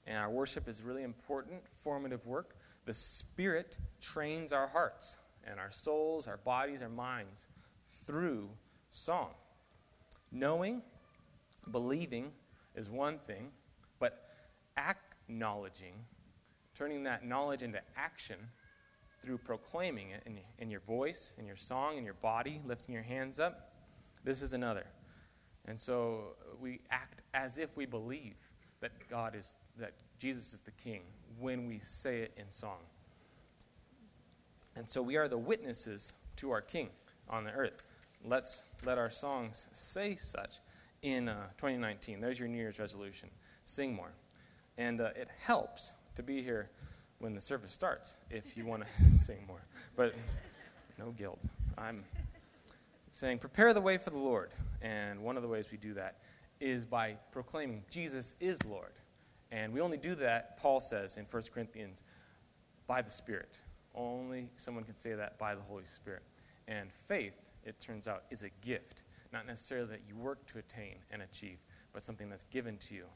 And 0.06 0.18
our 0.18 0.30
worship 0.30 0.68
is 0.68 0.82
really 0.82 1.02
important, 1.02 1.62
formative 1.80 2.26
work. 2.26 2.56
The 2.84 2.94
Spirit 2.94 3.78
trains 4.00 4.52
our 4.52 4.66
hearts 4.66 5.18
and 5.46 5.58
our 5.58 5.70
souls, 5.70 6.28
our 6.28 6.36
bodies, 6.36 6.82
our 6.82 6.88
minds 6.88 7.48
through 7.88 8.50
song. 8.90 9.30
Knowing, 10.30 10.82
believing 11.70 12.32
is 12.74 12.90
one 12.90 13.18
thing, 13.18 13.50
but 13.98 14.28
acknowledging, 14.76 15.94
turning 16.74 17.04
that 17.04 17.24
knowledge 17.24 17.62
into 17.62 17.80
action 17.96 18.36
through 19.24 19.38
proclaiming 19.38 20.10
it 20.10 20.22
in, 20.26 20.38
in 20.58 20.70
your 20.70 20.80
voice, 20.80 21.34
in 21.38 21.46
your 21.46 21.56
song, 21.56 21.96
in 21.96 22.04
your 22.04 22.14
body, 22.14 22.60
lifting 22.66 22.92
your 22.92 23.02
hands 23.02 23.40
up, 23.40 23.72
this 24.22 24.42
is 24.42 24.52
another. 24.52 24.84
And 25.66 25.80
so 25.80 26.36
we 26.60 26.80
act 26.90 27.22
as 27.32 27.56
if 27.56 27.76
we 27.76 27.86
believe 27.86 28.36
that 28.80 28.92
God 29.08 29.34
is, 29.34 29.54
that 29.78 29.92
Jesus 30.18 30.52
is 30.52 30.60
the 30.60 30.72
King 30.72 31.02
when 31.38 31.66
we 31.66 31.78
say 31.78 32.20
it 32.20 32.32
in 32.36 32.50
song. 32.50 32.80
And 34.76 34.88
so 34.88 35.02
we 35.02 35.16
are 35.16 35.28
the 35.28 35.38
witnesses 35.38 36.14
to 36.36 36.50
our 36.50 36.60
King 36.60 36.90
on 37.28 37.44
the 37.44 37.52
earth. 37.52 37.82
Let's 38.24 38.66
let 38.84 38.98
our 38.98 39.10
songs 39.10 39.68
say 39.72 40.16
such 40.16 40.56
in 41.02 41.28
uh, 41.28 41.46
2019. 41.56 42.20
There's 42.20 42.38
your 42.38 42.48
New 42.48 42.58
Year's 42.58 42.78
resolution. 42.78 43.30
Sing 43.64 43.94
more. 43.94 44.12
And 44.76 45.00
uh, 45.00 45.10
it 45.16 45.28
helps 45.44 45.94
to 46.16 46.22
be 46.22 46.42
here 46.42 46.70
when 47.24 47.34
the 47.34 47.40
service 47.40 47.72
starts 47.72 48.16
if 48.28 48.54
you 48.54 48.66
want 48.66 48.84
to 48.84 49.02
sing 49.02 49.38
more. 49.46 49.64
But 49.96 50.14
no 50.98 51.10
guilt. 51.12 51.40
I'm 51.78 52.04
saying, 53.10 53.38
prepare 53.38 53.72
the 53.72 53.80
way 53.80 53.96
for 53.96 54.10
the 54.10 54.18
Lord. 54.18 54.50
And 54.82 55.22
one 55.22 55.38
of 55.38 55.42
the 55.42 55.48
ways 55.48 55.70
we 55.72 55.78
do 55.78 55.94
that 55.94 56.18
is 56.60 56.84
by 56.84 57.16
proclaiming 57.32 57.82
Jesus 57.90 58.34
is 58.40 58.62
Lord. 58.66 58.92
And 59.50 59.72
we 59.72 59.80
only 59.80 59.96
do 59.96 60.14
that, 60.16 60.58
Paul 60.58 60.80
says 60.80 61.16
in 61.16 61.24
1 61.24 61.42
Corinthians, 61.54 62.02
by 62.86 63.00
the 63.00 63.10
Spirit. 63.10 63.58
Only 63.94 64.50
someone 64.56 64.84
can 64.84 64.96
say 64.96 65.14
that 65.14 65.38
by 65.38 65.54
the 65.54 65.62
Holy 65.62 65.86
Spirit. 65.86 66.24
And 66.68 66.92
faith, 66.92 67.52
it 67.64 67.80
turns 67.80 68.06
out, 68.06 68.24
is 68.30 68.42
a 68.42 68.50
gift, 68.66 69.04
not 69.32 69.46
necessarily 69.46 69.88
that 69.88 70.02
you 70.06 70.14
work 70.14 70.46
to 70.48 70.58
attain 70.58 70.96
and 71.10 71.22
achieve, 71.22 71.64
but 71.94 72.02
something 72.02 72.28
that's 72.28 72.44
given 72.44 72.76
to 72.78 72.94
you 72.94 73.06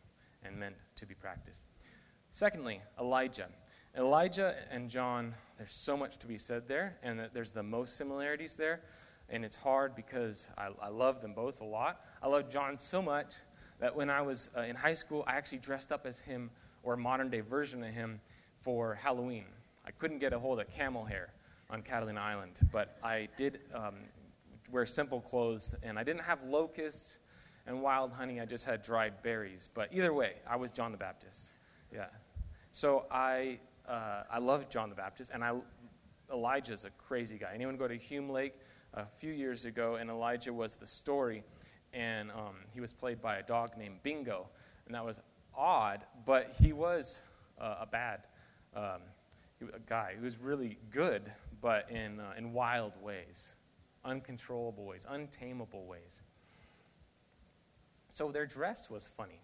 and 0.42 0.56
meant 0.56 0.76
to 0.96 1.04
be 1.04 1.14
practiced. 1.14 1.64
Secondly, 2.30 2.80
Elijah. 2.98 3.48
Elijah 3.97 4.54
and 4.71 4.88
John, 4.88 5.35
there's 5.57 5.73
so 5.73 5.97
much 5.97 6.18
to 6.18 6.26
be 6.26 6.38
said 6.38 6.68
there, 6.68 6.97
and 7.02 7.28
there's 7.33 7.52
the 7.52 7.62
most 7.62 7.97
similarities 7.97 8.54
there. 8.54 8.80
And 9.30 9.45
it's 9.45 9.57
hard 9.57 9.95
because 9.95 10.50
I, 10.57 10.71
I 10.80 10.88
love 10.88 11.21
them 11.21 11.35
both 11.35 11.61
a 11.61 11.64
lot. 11.64 12.00
I 12.23 12.28
love 12.28 12.49
John 12.50 12.78
so 12.78 13.02
much 13.02 13.35
that 13.78 13.95
when 13.95 14.09
I 14.09 14.23
was 14.23 14.50
uh, 14.57 14.62
in 14.62 14.75
high 14.75 14.95
school, 14.95 15.25
I 15.26 15.37
actually 15.37 15.59
dressed 15.59 15.92
up 15.92 16.07
as 16.07 16.21
him 16.21 16.50
or 16.83 16.95
a 16.95 16.97
modern 16.97 17.28
day 17.28 17.40
version 17.40 17.83
of 17.83 17.90
him 17.90 18.21
for 18.59 18.95
Halloween. 18.95 19.45
I 19.87 19.90
couldn't 19.90 20.18
get 20.18 20.33
a 20.33 20.38
hold 20.38 20.61
of 20.61 20.71
camel 20.71 21.04
hair 21.04 21.28
on 21.71 21.83
Catalina 21.83 22.21
Island, 22.21 22.61
but 22.73 22.99
I 23.04 23.28
did 23.37 23.61
um, 23.75 23.95
wear 24.71 24.87
simple 24.87 25.21
clothes, 25.21 25.75
and 25.83 25.99
I 25.99 26.04
didn't 26.04 26.23
have 26.23 26.42
locusts 26.45 27.18
and 27.67 27.82
wild 27.82 28.12
honey. 28.12 28.41
I 28.41 28.47
just 28.47 28.65
had 28.65 28.82
dried 28.82 29.23
berries. 29.23 29.69
But 29.75 29.91
either 29.93 30.12
way, 30.12 30.32
I 30.49 30.56
was 30.56 30.71
John 30.71 30.91
the 30.93 30.99
Baptist. 30.99 31.52
Yeah. 31.93 32.06
So 32.71 33.04
I 33.10 33.58
uh, 33.88 34.22
I 34.30 34.38
love 34.38 34.68
John 34.68 34.90
the 34.90 34.94
Baptist, 34.94 35.30
and 35.32 35.42
I, 35.42 35.52
Elijah's 36.32 36.84
a 36.84 36.90
crazy 36.90 37.38
guy. 37.38 37.50
Anyone 37.54 37.76
go 37.76 37.88
to 37.88 37.96
Hume 37.96 38.30
Lake 38.30 38.54
a 38.94 39.06
few 39.06 39.32
years 39.32 39.64
ago, 39.64 39.96
and 39.96 40.10
Elijah 40.10 40.52
was 40.52 40.76
the 40.76 40.86
story, 40.86 41.42
and 41.92 42.30
um, 42.30 42.56
he 42.74 42.80
was 42.80 42.92
played 42.92 43.20
by 43.20 43.36
a 43.36 43.42
dog 43.42 43.70
named 43.78 44.02
Bingo, 44.02 44.48
and 44.86 44.94
that 44.94 45.04
was 45.04 45.20
odd, 45.56 46.04
but 46.26 46.54
he 46.60 46.72
was 46.72 47.22
uh, 47.60 47.76
a 47.80 47.86
bad 47.86 48.20
um, 48.76 49.00
a 49.74 49.78
guy. 49.86 50.12
He 50.16 50.22
was 50.22 50.38
really 50.38 50.78
good, 50.90 51.22
but 51.60 51.90
in, 51.90 52.20
uh, 52.20 52.34
in 52.36 52.52
wild 52.52 52.92
ways, 53.02 53.56
uncontrollable 54.04 54.84
ways, 54.84 55.06
untamable 55.08 55.86
ways. 55.86 56.22
So 58.12 58.30
their 58.30 58.46
dress 58.46 58.90
was 58.90 59.06
funny 59.06 59.40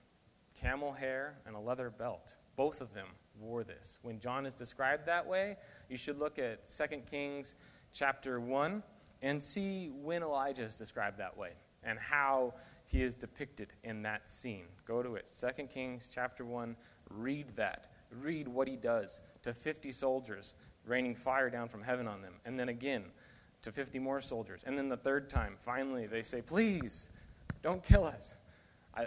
camel 0.61 0.93
hair 0.93 1.35
and 1.47 1.57
a 1.57 1.59
leather 1.59 1.91
belt, 1.91 2.37
both 2.57 2.81
of 2.81 2.95
them 2.95 3.07
wore 3.41 3.65
this. 3.65 3.99
When 4.03 4.19
John 4.19 4.47
is 4.47 4.55
described 4.55 5.07
that 5.07 5.27
way, 5.27 5.57
you 5.89 5.97
should 5.97 6.19
look 6.19 6.39
at 6.39 6.69
2 6.69 6.99
Kings 7.11 7.55
chapter 7.93 8.41
1 8.41 8.83
and 9.23 9.43
see 9.43 9.91
when 10.03 10.23
Elijah 10.23 10.65
is 10.65 10.77
described 10.77 11.19
that 11.19 11.37
way 11.37 11.51
and 11.83 11.99
how 11.99 12.55
he 12.87 13.03
is 13.03 13.15
depicted 13.15 13.73
in 13.83 14.03
that 14.03 14.29
scene. 14.29 14.67
Go 14.87 15.03
to 15.03 15.17
it. 15.17 15.31
2 15.39 15.65
Kings 15.65 16.11
chapter 16.13 16.45
1, 16.45 16.77
read 17.11 17.49
that. 17.57 17.89
Read 18.21 18.47
what 18.47 18.69
he 18.69 18.77
does 18.77 19.21
to 19.43 19.53
50 19.53 19.91
soldiers, 19.93 20.55
raining 20.87 21.15
fire 21.15 21.51
down 21.51 21.69
from 21.69 21.83
heaven 21.83 22.07
on 22.07 22.23
them. 22.23 22.35
And 22.45 22.59
then 22.59 22.69
again 22.69 23.05
to 23.63 23.73
50 23.73 23.99
more 23.99 24.21
soldiers. 24.21 24.63
And 24.67 24.77
then 24.79 24.89
the 24.89 24.97
third 24.97 25.31
time, 25.31 25.55
finally, 25.59 26.07
they 26.07 26.23
say, 26.23 26.43
Please, 26.43 27.11
don't 27.63 27.83
kill 27.83 28.05
us. 28.05 28.37
I, 28.95 29.07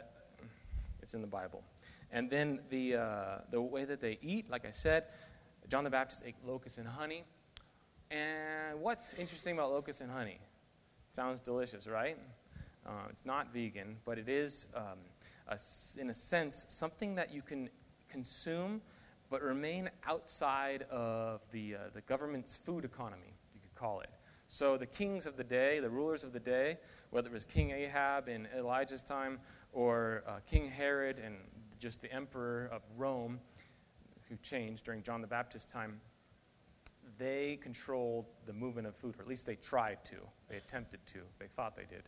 it's 1.01 1.13
in 1.13 1.21
the 1.21 1.27
Bible. 1.27 1.63
And 2.11 2.29
then 2.29 2.59
the, 2.69 2.95
uh, 2.95 3.37
the 3.49 3.61
way 3.61 3.85
that 3.85 4.01
they 4.01 4.17
eat, 4.21 4.49
like 4.49 4.65
I 4.65 4.71
said, 4.71 5.05
John 5.69 5.83
the 5.83 5.89
Baptist 5.89 6.23
ate 6.25 6.35
locusts 6.45 6.77
and 6.77 6.87
honey. 6.87 7.23
And 8.09 8.79
what's 8.79 9.13
interesting 9.15 9.53
about 9.55 9.71
locusts 9.71 10.01
and 10.01 10.09
honey? 10.09 10.39
It 10.39 11.15
Sounds 11.15 11.41
delicious, 11.41 11.87
right? 11.87 12.17
Uh, 12.85 12.91
it's 13.09 13.25
not 13.25 13.51
vegan, 13.51 13.97
but 14.05 14.17
it 14.17 14.29
is, 14.29 14.67
um, 14.75 14.99
a, 15.49 15.57
in 15.99 16.09
a 16.09 16.13
sense, 16.13 16.65
something 16.69 17.15
that 17.15 17.33
you 17.33 17.41
can 17.41 17.69
consume 18.09 18.81
but 19.29 19.41
remain 19.41 19.89
outside 20.05 20.83
of 20.83 21.41
the, 21.51 21.75
uh, 21.75 21.79
the 21.93 22.01
government's 22.01 22.55
food 22.55 22.85
economy, 22.85 23.33
you 23.53 23.59
could 23.59 23.75
call 23.75 23.99
it. 23.99 24.09
So 24.47 24.77
the 24.77 24.85
kings 24.85 25.25
of 25.25 25.35
the 25.35 25.43
day, 25.43 25.79
the 25.79 25.89
rulers 25.89 26.23
of 26.23 26.31
the 26.31 26.39
day, 26.39 26.77
whether 27.09 27.27
it 27.27 27.33
was 27.33 27.43
King 27.43 27.71
Ahab 27.71 28.29
in 28.29 28.47
Elijah's 28.57 29.03
time 29.03 29.39
or 29.73 30.23
uh, 30.25 30.39
King 30.49 30.69
Herod 30.69 31.19
and 31.19 31.35
just 31.79 32.01
the 32.01 32.11
emperor 32.11 32.69
of 32.71 32.81
Rome, 32.95 33.39
who 34.29 34.35
changed 34.37 34.85
during 34.85 35.01
John 35.03 35.21
the 35.21 35.27
Baptist's 35.27 35.71
time, 35.71 36.01
they 37.17 37.57
controlled 37.61 38.25
the 38.45 38.53
movement 38.53 38.87
of 38.87 38.95
food, 38.95 39.15
or 39.17 39.21
at 39.21 39.27
least 39.27 39.45
they 39.45 39.55
tried 39.55 40.03
to. 40.05 40.15
They 40.49 40.57
attempted 40.57 40.99
to. 41.07 41.19
They 41.39 41.47
thought 41.47 41.75
they 41.75 41.85
did. 41.89 42.03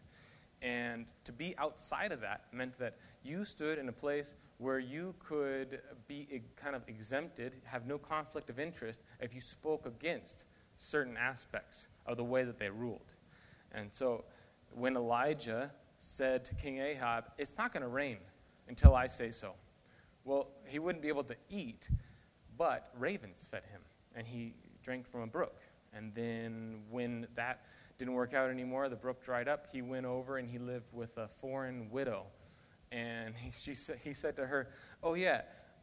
And 0.61 1.05
to 1.23 1.31
be 1.31 1.55
outside 1.57 2.11
of 2.11 2.21
that 2.21 2.41
meant 2.51 2.77
that 2.79 2.97
you 3.23 3.45
stood 3.45 3.79
in 3.79 3.87
a 3.87 3.93
place 3.93 4.35
where 4.57 4.79
you 4.79 5.15
could 5.19 5.81
be 6.07 6.41
kind 6.57 6.75
of 6.75 6.83
exempted, 6.87 7.53
have 7.63 7.87
no 7.87 7.97
conflict 7.97 8.49
of 8.49 8.59
interest 8.59 9.01
if 9.21 9.33
you 9.33 9.39
spoke 9.39 9.85
against 9.85 10.45
certain 10.77 11.15
aspects 11.15 11.87
of 12.05 12.17
the 12.17 12.23
way 12.23 12.43
that 12.43 12.57
they 12.57 12.69
ruled. 12.69 13.13
And 13.71 13.91
so 13.91 14.25
when 14.73 14.97
Elijah 14.97 15.71
said 15.97 16.43
to 16.45 16.55
King 16.55 16.79
Ahab, 16.79 17.25
It's 17.37 17.57
not 17.57 17.71
going 17.71 17.83
to 17.83 17.89
rain 17.89 18.17
until 18.69 18.95
I 18.95 19.07
say 19.07 19.31
so. 19.31 19.53
Well, 20.23 20.47
he 20.65 20.79
wouldn't 20.79 21.01
be 21.01 21.09
able 21.09 21.23
to 21.25 21.35
eat, 21.49 21.89
but 22.57 22.89
ravens 22.97 23.47
fed 23.49 23.63
him, 23.71 23.81
and 24.15 24.27
he 24.27 24.53
drank 24.83 25.07
from 25.07 25.21
a 25.21 25.27
brook. 25.27 25.61
And 25.93 26.13
then 26.13 26.81
when 26.89 27.27
that 27.35 27.65
didn't 27.97 28.13
work 28.13 28.33
out 28.33 28.49
anymore, 28.49 28.87
the 28.89 28.95
brook 28.95 29.23
dried 29.23 29.47
up, 29.47 29.67
he 29.73 29.81
went 29.81 30.05
over 30.05 30.37
and 30.37 30.47
he 30.47 30.59
lived 30.59 30.93
with 30.93 31.17
a 31.17 31.27
foreign 31.27 31.89
widow. 31.89 32.25
And 32.91 33.35
he, 33.35 33.51
she, 33.51 33.73
he 34.03 34.13
said 34.13 34.35
to 34.37 34.45
her, 34.45 34.69
Oh, 35.03 35.15
yeah, 35.15 35.41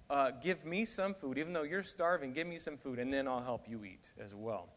uh, 0.08 0.30
give 0.42 0.64
me 0.64 0.84
some 0.84 1.14
food. 1.14 1.38
Even 1.38 1.52
though 1.52 1.62
you're 1.62 1.82
starving, 1.82 2.32
give 2.32 2.46
me 2.46 2.58
some 2.58 2.76
food, 2.76 2.98
and 2.98 3.12
then 3.12 3.26
I'll 3.26 3.42
help 3.42 3.68
you 3.68 3.84
eat 3.84 4.12
as 4.18 4.34
well. 4.34 4.68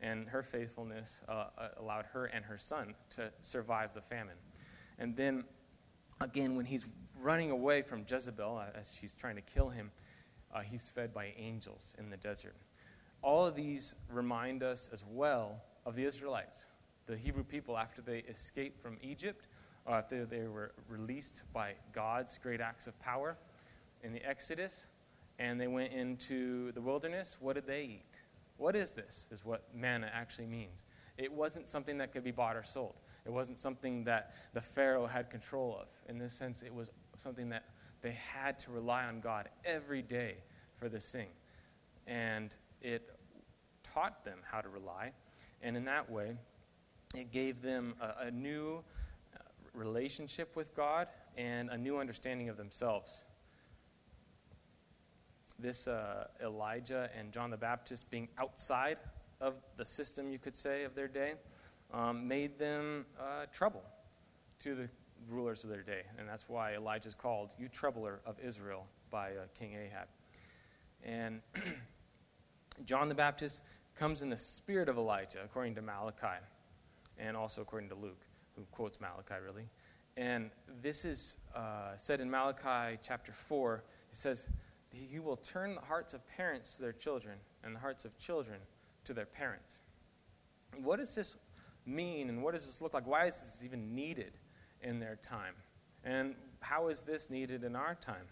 And 0.00 0.28
her 0.28 0.42
faithfulness 0.42 1.22
uh, 1.28 1.46
uh 1.58 1.68
allowed 1.78 2.06
her 2.12 2.26
and 2.26 2.44
her 2.44 2.56
son 2.56 2.94
to 3.10 3.30
survive 3.40 3.94
the 3.94 4.00
famine. 4.00 4.36
And 4.98 5.16
then 5.16 5.44
again, 6.20 6.56
when 6.56 6.66
he's 6.66 6.86
running 7.20 7.50
away 7.50 7.82
from 7.82 8.04
Jezebel 8.08 8.58
uh, 8.58 8.78
as 8.78 8.96
she's 8.98 9.14
trying 9.14 9.36
to 9.36 9.42
kill 9.42 9.68
him, 9.68 9.90
uh, 10.54 10.60
he's 10.60 10.88
fed 10.88 11.12
by 11.12 11.32
angels 11.36 11.96
in 11.98 12.10
the 12.10 12.16
desert. 12.16 12.54
All 13.22 13.46
of 13.46 13.54
these 13.54 13.96
remind 14.10 14.62
us 14.62 14.90
as 14.92 15.04
well 15.10 15.62
of 15.84 15.94
the 15.94 16.04
Israelites, 16.04 16.66
the 17.06 17.16
Hebrew 17.16 17.44
people, 17.44 17.76
after 17.76 18.00
they 18.00 18.18
escaped 18.18 18.80
from 18.80 18.96
Egypt. 19.02 19.46
uh, 19.88 20.02
if 20.04 20.08
they, 20.08 20.18
they 20.38 20.46
were 20.46 20.72
released 20.88 21.44
by 21.52 21.72
God's 21.92 22.38
great 22.38 22.60
acts 22.60 22.86
of 22.86 22.98
power 23.00 23.36
in 24.02 24.12
the 24.12 24.24
Exodus 24.28 24.86
and 25.38 25.60
they 25.60 25.68
went 25.68 25.92
into 25.92 26.72
the 26.72 26.80
wilderness, 26.80 27.36
what 27.40 27.54
did 27.54 27.66
they 27.66 27.84
eat? 27.84 28.22
What 28.56 28.74
is 28.74 28.90
this? 28.90 29.28
Is 29.30 29.44
what 29.44 29.62
manna 29.74 30.10
actually 30.12 30.46
means. 30.46 30.84
It 31.16 31.32
wasn't 31.32 31.68
something 31.68 31.98
that 31.98 32.12
could 32.12 32.24
be 32.24 32.32
bought 32.32 32.56
or 32.56 32.64
sold. 32.64 32.94
It 33.24 33.32
wasn't 33.32 33.58
something 33.58 34.04
that 34.04 34.34
the 34.52 34.60
Pharaoh 34.60 35.06
had 35.06 35.30
control 35.30 35.78
of. 35.80 35.88
In 36.08 36.18
this 36.18 36.32
sense, 36.32 36.62
it 36.62 36.74
was 36.74 36.90
something 37.18 37.48
that 37.50 37.64
they 38.00 38.16
had 38.32 38.58
to 38.60 38.70
rely 38.70 39.04
on 39.04 39.20
God 39.20 39.48
every 39.64 40.02
day 40.02 40.36
for 40.74 40.88
this 40.88 41.10
thing. 41.10 41.28
And 42.06 42.54
it 42.80 43.10
taught 43.82 44.24
them 44.24 44.38
how 44.50 44.60
to 44.60 44.68
rely. 44.68 45.12
And 45.62 45.76
in 45.76 45.84
that 45.86 46.10
way, 46.10 46.36
it 47.14 47.32
gave 47.32 47.62
them 47.62 47.94
a, 48.00 48.26
a 48.26 48.30
new 48.30 48.82
uh, 49.34 49.40
relationship 49.74 50.54
with 50.54 50.74
God 50.74 51.08
and 51.36 51.70
a 51.70 51.76
new 51.76 51.98
understanding 51.98 52.48
of 52.48 52.56
themselves. 52.56 53.24
This 55.58 55.88
uh, 55.88 56.28
Elijah 56.42 57.10
and 57.18 57.32
John 57.32 57.50
the 57.50 57.56
Baptist 57.56 58.10
being 58.10 58.28
outside 58.38 58.98
of 59.40 59.54
the 59.76 59.84
system, 59.84 60.30
you 60.30 60.38
could 60.38 60.54
say, 60.54 60.84
of 60.84 60.94
their 60.94 61.08
day, 61.08 61.34
um, 61.92 62.28
made 62.28 62.58
them 62.58 63.06
uh, 63.18 63.46
trouble 63.52 63.82
to 64.60 64.74
the 64.74 64.88
rulers 65.28 65.64
of 65.64 65.70
their 65.70 65.82
day. 65.82 66.02
And 66.18 66.28
that's 66.28 66.48
why 66.48 66.74
Elijah 66.74 67.08
is 67.08 67.14
called, 67.14 67.54
You 67.58 67.68
Troubler 67.68 68.20
of 68.26 68.38
Israel, 68.40 68.86
by 69.10 69.30
uh, 69.30 69.46
King 69.58 69.74
Ahab. 69.74 70.08
And 71.04 71.40
John 72.84 73.08
the 73.08 73.14
Baptist 73.14 73.62
comes 73.94 74.22
in 74.22 74.30
the 74.30 74.36
spirit 74.36 74.88
of 74.88 74.96
Elijah, 74.96 75.40
according 75.44 75.74
to 75.76 75.82
Malachi, 75.82 76.38
and 77.18 77.36
also 77.36 77.62
according 77.62 77.88
to 77.90 77.94
Luke, 77.94 78.24
who 78.56 78.62
quotes 78.70 79.00
Malachi, 79.00 79.34
really. 79.44 79.64
And 80.16 80.50
this 80.82 81.04
is 81.04 81.38
uh, 81.54 81.96
said 81.96 82.20
in 82.20 82.30
Malachi 82.30 82.98
chapter 83.02 83.32
4. 83.32 83.84
It 84.10 84.16
says, 84.16 84.48
He 84.92 85.18
will 85.18 85.36
turn 85.36 85.74
the 85.74 85.80
hearts 85.80 86.14
of 86.14 86.26
parents 86.36 86.76
to 86.76 86.82
their 86.82 86.92
children, 86.92 87.38
and 87.64 87.74
the 87.74 87.80
hearts 87.80 88.04
of 88.04 88.18
children 88.18 88.58
to 89.04 89.14
their 89.14 89.26
parents. 89.26 89.80
What 90.82 90.98
does 90.98 91.14
this 91.14 91.38
mean, 91.86 92.28
and 92.28 92.42
what 92.42 92.52
does 92.52 92.66
this 92.66 92.80
look 92.80 92.94
like? 92.94 93.06
Why 93.06 93.26
is 93.26 93.34
this 93.34 93.62
even 93.64 93.94
needed 93.94 94.36
in 94.82 94.98
their 94.98 95.16
time? 95.16 95.54
And 96.04 96.34
how 96.60 96.88
is 96.88 97.02
this 97.02 97.30
needed 97.30 97.64
in 97.64 97.76
our 97.76 97.94
time 97.94 98.26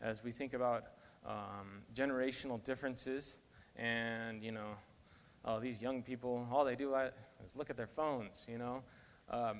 as 0.00 0.22
we 0.22 0.30
think 0.30 0.54
about 0.54 0.84
um, 1.26 1.82
generational 1.94 2.62
differences 2.62 3.38
and, 3.76 4.42
you 4.42 4.52
know, 4.52 4.76
oh, 5.44 5.60
these 5.60 5.82
young 5.82 6.02
people, 6.02 6.46
all 6.50 6.64
they 6.64 6.76
do 6.76 6.94
is 7.44 7.56
look 7.56 7.70
at 7.70 7.76
their 7.76 7.86
phones, 7.86 8.46
you 8.50 8.58
know? 8.58 8.82
Um, 9.30 9.58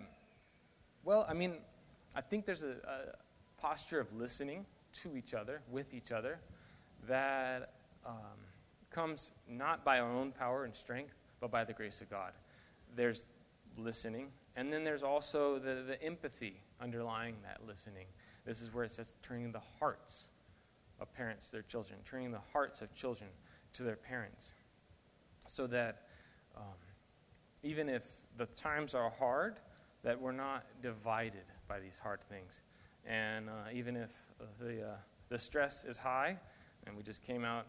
well, 1.05 1.27
I 1.29 1.35
mean, 1.35 1.55
I 2.15 2.21
think 2.21 2.47
there's 2.47 2.63
a, 2.63 2.71
a, 2.71 3.61
posture 3.61 3.99
of 3.99 4.13
listening 4.15 4.67
to 4.93 5.17
each 5.17 5.33
other, 5.33 5.63
with 5.71 5.95
each 5.95 6.13
other, 6.13 6.39
that 7.09 7.73
um, 8.05 8.15
comes 8.91 9.33
not 9.49 9.85
by 9.85 9.99
our 9.99 10.11
own 10.11 10.31
power 10.31 10.65
and 10.65 10.75
strength, 10.75 11.15
but 11.41 11.51
by 11.51 11.65
the 11.65 11.73
grace 11.73 12.01
of 12.01 12.11
God. 12.11 12.33
There's 12.95 13.25
listening, 13.79 14.29
and 14.57 14.73
then 14.73 14.85
there's 14.85 15.03
also 15.03 15.59
the, 15.59 15.83
the 15.87 16.03
empathy 16.03 16.61
underlying 16.81 17.37
that 17.43 17.61
listening. 17.67 18.07
This 18.45 18.63
is 18.63 18.73
where 18.73 18.85
it 18.85 18.91
says 18.91 19.17
turning 19.23 19.53
the 19.53 19.63
hearts 19.79 20.29
of 20.99 21.13
parents 21.13 21.51
to 21.51 21.57
their 21.57 21.63
children, 21.63 21.99
turning 22.05 22.33
the 22.33 22.41
hearts 22.53 22.81
of 22.81 22.95
children 22.95 23.29
to 23.75 23.83
their 23.83 23.97
parents, 23.97 24.53
so 25.47 25.67
that 25.67 26.03
um, 26.57 26.63
even 27.63 27.89
if 27.89 28.21
the 28.39 28.47
times 28.47 28.95
are 28.95 29.11
hard, 29.11 29.61
that 30.03 30.21
we're 30.21 30.33
not 30.33 30.65
divided 30.83 31.45
by 31.69 31.79
these 31.81 31.99
hard 31.99 32.23
things. 32.23 32.63
And 33.05 33.49
uh, 33.49 33.53
even 33.73 33.97
if 33.97 34.27
the, 34.59 34.83
uh, 34.83 34.95
the 35.29 35.39
stress 35.39 35.85
is 35.85 35.99
high, 35.99 36.39
and 36.87 36.97
we 36.97 37.03
just 37.03 37.23
came 37.23 37.45
out, 37.45 37.67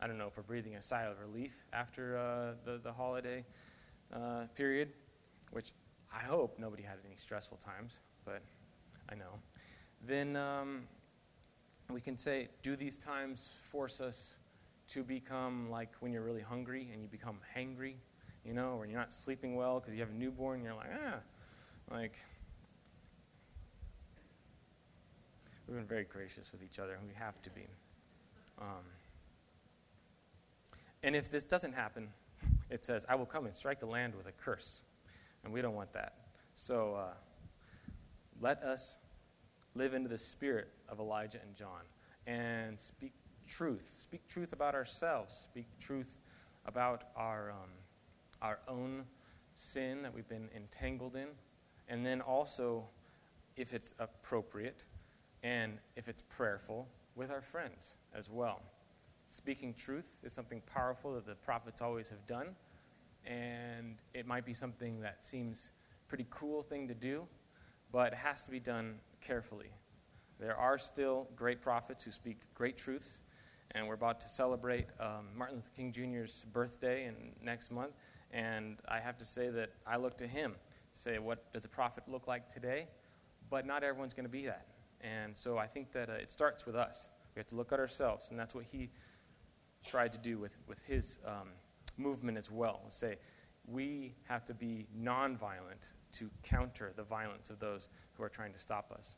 I 0.00 0.06
don't 0.06 0.18
know 0.18 0.26
if 0.26 0.36
we're 0.36 0.42
breathing 0.42 0.76
a 0.76 0.82
sigh 0.82 1.04
of 1.04 1.18
relief 1.20 1.64
after 1.72 2.18
uh, 2.18 2.54
the, 2.64 2.78
the 2.78 2.92
holiday 2.92 3.44
uh, 4.12 4.44
period, 4.54 4.90
which 5.52 5.72
I 6.12 6.20
hope 6.20 6.58
nobody 6.58 6.82
had 6.82 6.96
any 7.06 7.16
stressful 7.16 7.58
times, 7.58 8.00
but 8.24 8.42
I 9.10 9.14
know. 9.14 9.40
Then 10.06 10.36
um, 10.36 10.82
we 11.90 12.00
can 12.00 12.16
say, 12.16 12.48
do 12.62 12.76
these 12.76 12.98
times 12.98 13.58
force 13.70 14.00
us 14.00 14.38
to 14.88 15.02
become 15.02 15.70
like 15.70 15.90
when 16.00 16.12
you're 16.12 16.22
really 16.22 16.42
hungry 16.42 16.88
and 16.92 17.02
you 17.02 17.08
become 17.08 17.38
hangry, 17.56 17.94
you 18.44 18.54
know, 18.54 18.76
or 18.78 18.86
you're 18.86 18.98
not 18.98 19.12
sleeping 19.12 19.54
well 19.54 19.80
because 19.80 19.94
you 19.94 20.00
have 20.00 20.10
a 20.10 20.14
newborn, 20.14 20.56
and 20.56 20.64
you're 20.64 20.74
like, 20.74 20.90
ah, 21.06 21.18
like, 21.90 22.22
we've 25.66 25.76
been 25.76 25.86
very 25.86 26.04
gracious 26.04 26.52
with 26.52 26.62
each 26.62 26.78
other, 26.78 26.94
and 26.94 27.06
we 27.06 27.14
have 27.14 27.40
to 27.42 27.50
be. 27.50 27.66
Um, 28.60 28.84
and 31.02 31.14
if 31.14 31.30
this 31.30 31.44
doesn't 31.44 31.74
happen, 31.74 32.08
it 32.70 32.84
says, 32.84 33.06
I 33.08 33.14
will 33.14 33.26
come 33.26 33.46
and 33.46 33.54
strike 33.54 33.80
the 33.80 33.86
land 33.86 34.14
with 34.14 34.26
a 34.26 34.32
curse. 34.32 34.84
And 35.44 35.52
we 35.52 35.62
don't 35.62 35.74
want 35.74 35.92
that. 35.92 36.14
So 36.54 36.94
uh, 36.94 37.14
let 38.40 38.62
us 38.62 38.98
live 39.74 39.94
into 39.94 40.08
the 40.08 40.18
spirit 40.18 40.68
of 40.88 40.98
Elijah 40.98 41.38
and 41.44 41.54
John 41.54 41.82
and 42.26 42.78
speak 42.78 43.12
truth. 43.48 43.82
Speak 43.82 44.26
truth 44.28 44.52
about 44.52 44.74
ourselves. 44.74 45.34
Speak 45.34 45.66
truth 45.78 46.18
about 46.66 47.04
our, 47.16 47.50
um, 47.50 47.70
our 48.42 48.58
own 48.68 49.04
sin 49.54 50.02
that 50.02 50.14
we've 50.14 50.28
been 50.28 50.48
entangled 50.54 51.16
in. 51.16 51.28
And 51.88 52.04
then 52.04 52.20
also, 52.20 52.84
if 53.56 53.72
it's 53.72 53.94
appropriate 53.98 54.84
and 55.42 55.78
if 55.96 56.08
it's 56.08 56.22
prayerful, 56.22 56.88
with 57.18 57.30
our 57.32 57.42
friends 57.42 57.98
as 58.14 58.30
well. 58.30 58.62
Speaking 59.26 59.74
truth 59.74 60.20
is 60.22 60.32
something 60.32 60.62
powerful 60.72 61.14
that 61.14 61.26
the 61.26 61.34
prophets 61.34 61.82
always 61.82 62.08
have 62.08 62.26
done. 62.26 62.54
And 63.26 63.96
it 64.14 64.26
might 64.26 64.46
be 64.46 64.54
something 64.54 65.00
that 65.00 65.22
seems 65.24 65.72
pretty 66.08 66.26
cool 66.30 66.62
thing 66.62 66.88
to 66.88 66.94
do, 66.94 67.26
but 67.92 68.12
it 68.12 68.18
has 68.18 68.44
to 68.44 68.50
be 68.50 68.60
done 68.60 68.94
carefully. 69.20 69.70
There 70.40 70.56
are 70.56 70.78
still 70.78 71.28
great 71.36 71.60
prophets 71.60 72.04
who 72.04 72.10
speak 72.10 72.38
great 72.54 72.76
truths, 72.76 73.22
and 73.72 73.86
we're 73.86 73.94
about 73.94 74.20
to 74.22 74.28
celebrate 74.28 74.86
um, 75.00 75.26
Martin 75.36 75.56
Luther 75.56 75.70
King 75.76 75.92
Jr.'s 75.92 76.46
birthday 76.52 77.06
in 77.06 77.14
next 77.42 77.70
month. 77.70 77.92
And 78.30 78.80
I 78.88 79.00
have 79.00 79.18
to 79.18 79.24
say 79.24 79.50
that 79.50 79.70
I 79.86 79.96
look 79.96 80.16
to 80.18 80.26
him, 80.26 80.54
say, 80.92 81.18
what 81.18 81.52
does 81.52 81.64
a 81.64 81.68
prophet 81.68 82.04
look 82.06 82.26
like 82.26 82.48
today? 82.48 82.86
But 83.50 83.66
not 83.66 83.82
everyone's 83.82 84.14
going 84.14 84.26
to 84.26 84.30
be 84.30 84.46
that. 84.46 84.66
And 85.00 85.36
so 85.36 85.58
I 85.58 85.66
think 85.66 85.92
that 85.92 86.08
uh, 86.08 86.14
it 86.14 86.30
starts 86.30 86.66
with 86.66 86.76
us. 86.76 87.10
We 87.34 87.40
have 87.40 87.46
to 87.48 87.56
look 87.56 87.72
at 87.72 87.78
ourselves, 87.78 88.30
and 88.30 88.38
that's 88.38 88.54
what 88.54 88.64
he 88.64 88.90
tried 89.86 90.12
to 90.12 90.18
do 90.18 90.38
with, 90.38 90.60
with 90.68 90.84
his 90.84 91.20
um, 91.26 91.48
movement 91.98 92.38
as 92.38 92.50
well. 92.50 92.82
Say, 92.88 93.16
we 93.66 94.14
have 94.28 94.44
to 94.46 94.54
be 94.54 94.86
nonviolent 94.98 95.92
to 96.12 96.30
counter 96.42 96.92
the 96.96 97.02
violence 97.02 97.50
of 97.50 97.58
those 97.58 97.88
who 98.14 98.22
are 98.22 98.28
trying 98.28 98.52
to 98.52 98.58
stop 98.58 98.92
us. 98.92 99.16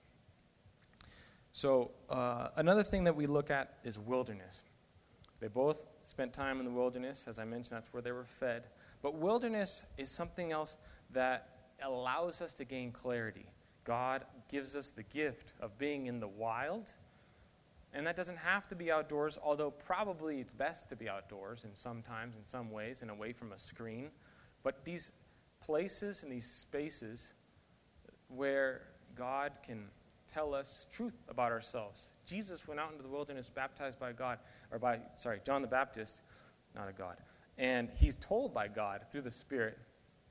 So, 1.52 1.92
uh, 2.08 2.48
another 2.56 2.82
thing 2.82 3.04
that 3.04 3.16
we 3.16 3.26
look 3.26 3.50
at 3.50 3.74
is 3.84 3.98
wilderness. 3.98 4.64
They 5.40 5.48
both 5.48 5.84
spent 6.02 6.32
time 6.32 6.58
in 6.60 6.66
the 6.66 6.70
wilderness. 6.70 7.26
As 7.26 7.38
I 7.38 7.44
mentioned, 7.44 7.76
that's 7.76 7.92
where 7.92 8.02
they 8.02 8.12
were 8.12 8.24
fed. 8.24 8.66
But 9.02 9.14
wilderness 9.14 9.86
is 9.96 10.10
something 10.10 10.52
else 10.52 10.76
that 11.12 11.48
allows 11.82 12.40
us 12.40 12.54
to 12.54 12.64
gain 12.64 12.92
clarity. 12.92 13.46
God 13.84 14.24
gives 14.50 14.76
us 14.76 14.90
the 14.90 15.02
gift 15.02 15.54
of 15.60 15.78
being 15.78 16.06
in 16.06 16.20
the 16.20 16.28
wild. 16.28 16.92
And 17.92 18.06
that 18.06 18.14
doesn't 18.14 18.38
have 18.38 18.68
to 18.68 18.76
be 18.76 18.92
outdoors, 18.92 19.38
although 19.42 19.70
probably 19.70 20.40
it's 20.40 20.52
best 20.52 20.88
to 20.90 20.96
be 20.96 21.08
outdoors 21.08 21.64
in 21.64 21.74
some 21.74 22.02
times, 22.02 22.36
in 22.36 22.44
some 22.44 22.70
ways, 22.70 23.02
and 23.02 23.10
away 23.10 23.32
from 23.32 23.52
a 23.52 23.58
screen. 23.58 24.10
But 24.62 24.84
these 24.84 25.12
places 25.60 26.22
and 26.22 26.30
these 26.30 26.48
spaces 26.48 27.34
where 28.28 28.82
God 29.16 29.52
can 29.64 29.88
tell 30.28 30.54
us 30.54 30.86
truth 30.92 31.14
about 31.28 31.50
ourselves. 31.50 32.10
Jesus 32.26 32.68
went 32.68 32.78
out 32.78 32.92
into 32.92 33.02
the 33.02 33.08
wilderness 33.08 33.50
baptized 33.50 33.98
by 33.98 34.12
God, 34.12 34.38
or 34.70 34.78
by, 34.78 35.00
sorry, 35.14 35.40
John 35.44 35.62
the 35.62 35.68
Baptist, 35.68 36.22
not 36.76 36.88
a 36.88 36.92
God. 36.92 37.16
And 37.58 37.90
he's 37.90 38.16
told 38.16 38.54
by 38.54 38.68
God 38.68 39.02
through 39.10 39.22
the 39.22 39.30
Spirit 39.30 39.76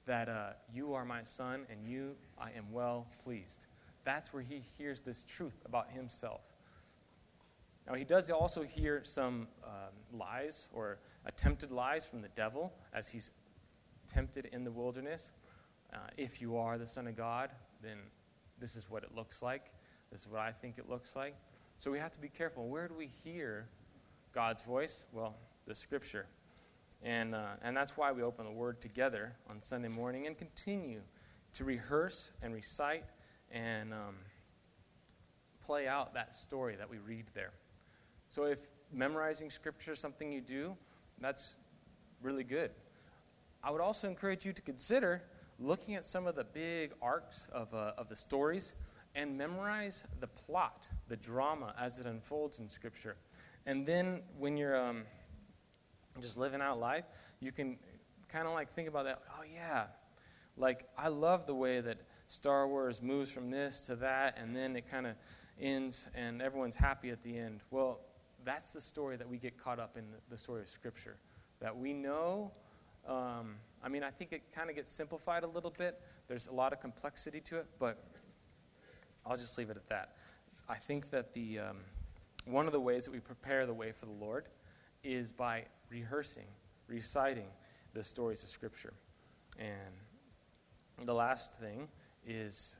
that 0.06 0.30
uh, 0.30 0.52
you 0.74 0.94
are 0.94 1.06
my 1.06 1.22
son 1.24 1.66
and 1.70 1.84
you 1.86 2.16
I 2.40 2.52
am 2.58 2.72
well 2.72 3.08
pleased. 3.24 3.68
That's 4.06 4.34
where 4.34 4.42
he 4.42 4.62
hears 4.78 5.02
this 5.02 5.24
truth 5.24 5.62
about 5.66 5.92
himself. 5.92 6.42
Now, 7.90 7.96
he 7.96 8.04
does 8.04 8.30
also 8.30 8.62
hear 8.62 9.02
some 9.04 9.48
um, 9.64 10.20
lies 10.20 10.68
or 10.72 11.00
attempted 11.26 11.72
lies 11.72 12.06
from 12.06 12.22
the 12.22 12.28
devil 12.30 12.72
as 12.94 13.10
he's 13.10 13.32
tempted 14.08 14.46
in 14.52 14.64
the 14.64 14.70
wilderness. 14.70 15.32
Uh, 15.92 15.98
if 16.16 16.40
you 16.40 16.58
are 16.58 16.78
the 16.78 16.86
Son 16.86 17.08
of 17.08 17.18
God, 17.18 17.50
then 17.82 17.98
this 18.60 18.76
is 18.76 18.92
what 18.92 19.04
it 19.04 19.16
looks 19.16 19.42
like. 19.42 19.72
This 20.12 20.22
is 20.22 20.28
what 20.28 20.40
I 20.40 20.52
think 20.52 20.78
it 20.78 20.88
looks 20.88 21.16
like. 21.16 21.36
So 21.80 21.90
we 21.90 21.98
have 21.98 22.12
to 22.12 22.20
be 22.20 22.30
careful. 22.30 22.68
Where 22.68 22.88
do 22.88 22.94
we 22.94 23.08
hear 23.24 23.68
God's 24.34 24.62
voice? 24.62 25.08
Well, 25.12 25.36
the 25.66 25.74
Scripture. 25.74 26.28
And, 27.02 27.34
uh, 27.34 27.54
and 27.64 27.76
that's 27.76 27.98
why 27.98 28.12
we 28.12 28.22
open 28.22 28.46
the 28.46 28.52
Word 28.52 28.82
together 28.82 29.34
on 29.50 29.64
Sunday 29.64 29.88
morning 29.88 30.28
and 30.28 30.38
continue 30.38 31.02
to 31.54 31.64
rehearse 31.64 32.34
and 32.44 32.54
recite 32.54 33.06
and 33.52 33.94
um, 33.94 34.16
play 35.60 35.88
out 35.88 36.14
that 36.14 36.36
story 36.36 36.76
that 36.76 36.88
we 36.88 37.00
read 37.00 37.26
there. 37.34 37.52
So 38.30 38.44
if 38.44 38.70
memorizing 38.92 39.50
scripture 39.50 39.94
is 39.94 40.00
something 40.00 40.32
you 40.32 40.42
do, 40.42 40.78
that's 41.20 41.56
really 42.22 42.44
good. 42.44 42.72
I 43.64 43.72
would 43.72 43.82
also 43.82 44.08
encourage 44.08 44.46
you 44.46 44.54
to 44.54 44.62
consider 44.62 45.24
looking 45.60 45.96
at 45.96 46.06
some 46.06 46.28
of 46.28 46.36
the 46.36 46.44
big 46.44 46.94
arcs 47.02 47.50
of, 47.52 47.74
uh, 47.74 47.94
of 47.98 48.08
the 48.08 48.16
stories 48.16 48.76
and 49.16 49.38
memorize 49.38 50.08
the 50.20 50.28
plot, 50.28 50.88
the 51.08 51.18
drama 51.18 51.74
as 51.78 52.00
it 52.00 52.06
unfolds 52.06 52.60
in 52.60 52.70
Scripture. 52.70 53.16
And 53.66 53.86
then 53.86 54.22
when 54.38 54.56
you're 54.56 54.80
um, 54.80 55.04
just 56.22 56.38
living 56.38 56.62
out 56.62 56.80
life, 56.80 57.06
you 57.40 57.52
can 57.52 57.78
kind 58.30 58.48
of 58.48 58.54
like 58.54 58.70
think 58.70 58.88
about 58.88 59.06
that. 59.06 59.22
Oh, 59.38 59.44
yeah. 59.52 59.86
Like, 60.56 60.86
I 60.98 61.08
love 61.08 61.46
the 61.46 61.56
way 61.56 61.82
that 61.82 61.98
Star 62.28 62.68
Wars 62.68 63.02
moves 63.02 63.32
from 63.32 63.50
this 63.50 63.82
to 63.82 63.96
that, 63.98 64.38
and 64.38 64.56
then 64.56 64.76
it 64.76 64.90
kind 64.90 65.08
of 65.08 65.16
ends, 65.60 66.08
and 66.16 66.42
everyone's 66.42 66.76
happy 66.76 67.10
at 67.10 67.22
the 67.22 67.38
end. 67.38 67.62
Well, 67.72 68.00
that's 68.46 68.74
the 68.74 68.82
story 68.82 69.18
that 69.18 69.28
we 69.28 69.38
get 69.38 69.58
caught 69.58 69.80
up 69.80 69.98
in 69.98 70.04
the 70.30 70.38
story 70.38 70.62
of 70.62 70.70
Scripture. 70.70 71.18
That 71.60 71.78
we 71.78 71.94
know, 71.94 72.52
um, 73.08 73.56
I 73.84 73.90
mean, 73.90 74.04
I 74.04 74.12
think 74.12 74.32
it 74.32 74.44
kind 74.54 74.70
of 74.70 74.76
gets 74.76 74.92
simplified 74.92 75.44
a 75.44 75.48
little 75.48 75.74
bit. 75.78 76.00
There's 76.28 76.48
a 76.48 76.54
lot 76.54 76.74
of 76.74 76.80
complexity 76.80 77.42
to 77.42 77.58
it, 77.58 77.68
but 77.80 78.04
I'll 79.26 79.36
just 79.36 79.58
leave 79.58 79.70
it 79.70 79.78
at 79.78 79.90
that. 79.90 80.16
I 80.70 80.76
think 80.76 81.10
that 81.10 81.34
the, 81.34 81.60
um, 81.60 81.78
one 82.46 82.66
of 82.66 82.72
the 82.72 82.80
ways 82.80 83.06
that 83.06 83.12
we 83.12 83.20
prepare 83.20 83.66
the 83.66 83.74
way 83.74 83.92
for 83.92 84.06
the 84.06 84.12
Lord 84.14 84.46
is 85.04 85.32
by 85.32 85.66
rehearsing, 85.90 86.48
reciting 86.88 87.48
the 87.94 88.04
stories 88.04 88.44
of 88.44 88.50
Scripture. 88.50 88.94
And 89.58 91.08
the 91.08 91.14
last 91.14 91.56
thing 91.56 91.88
is 92.26 92.78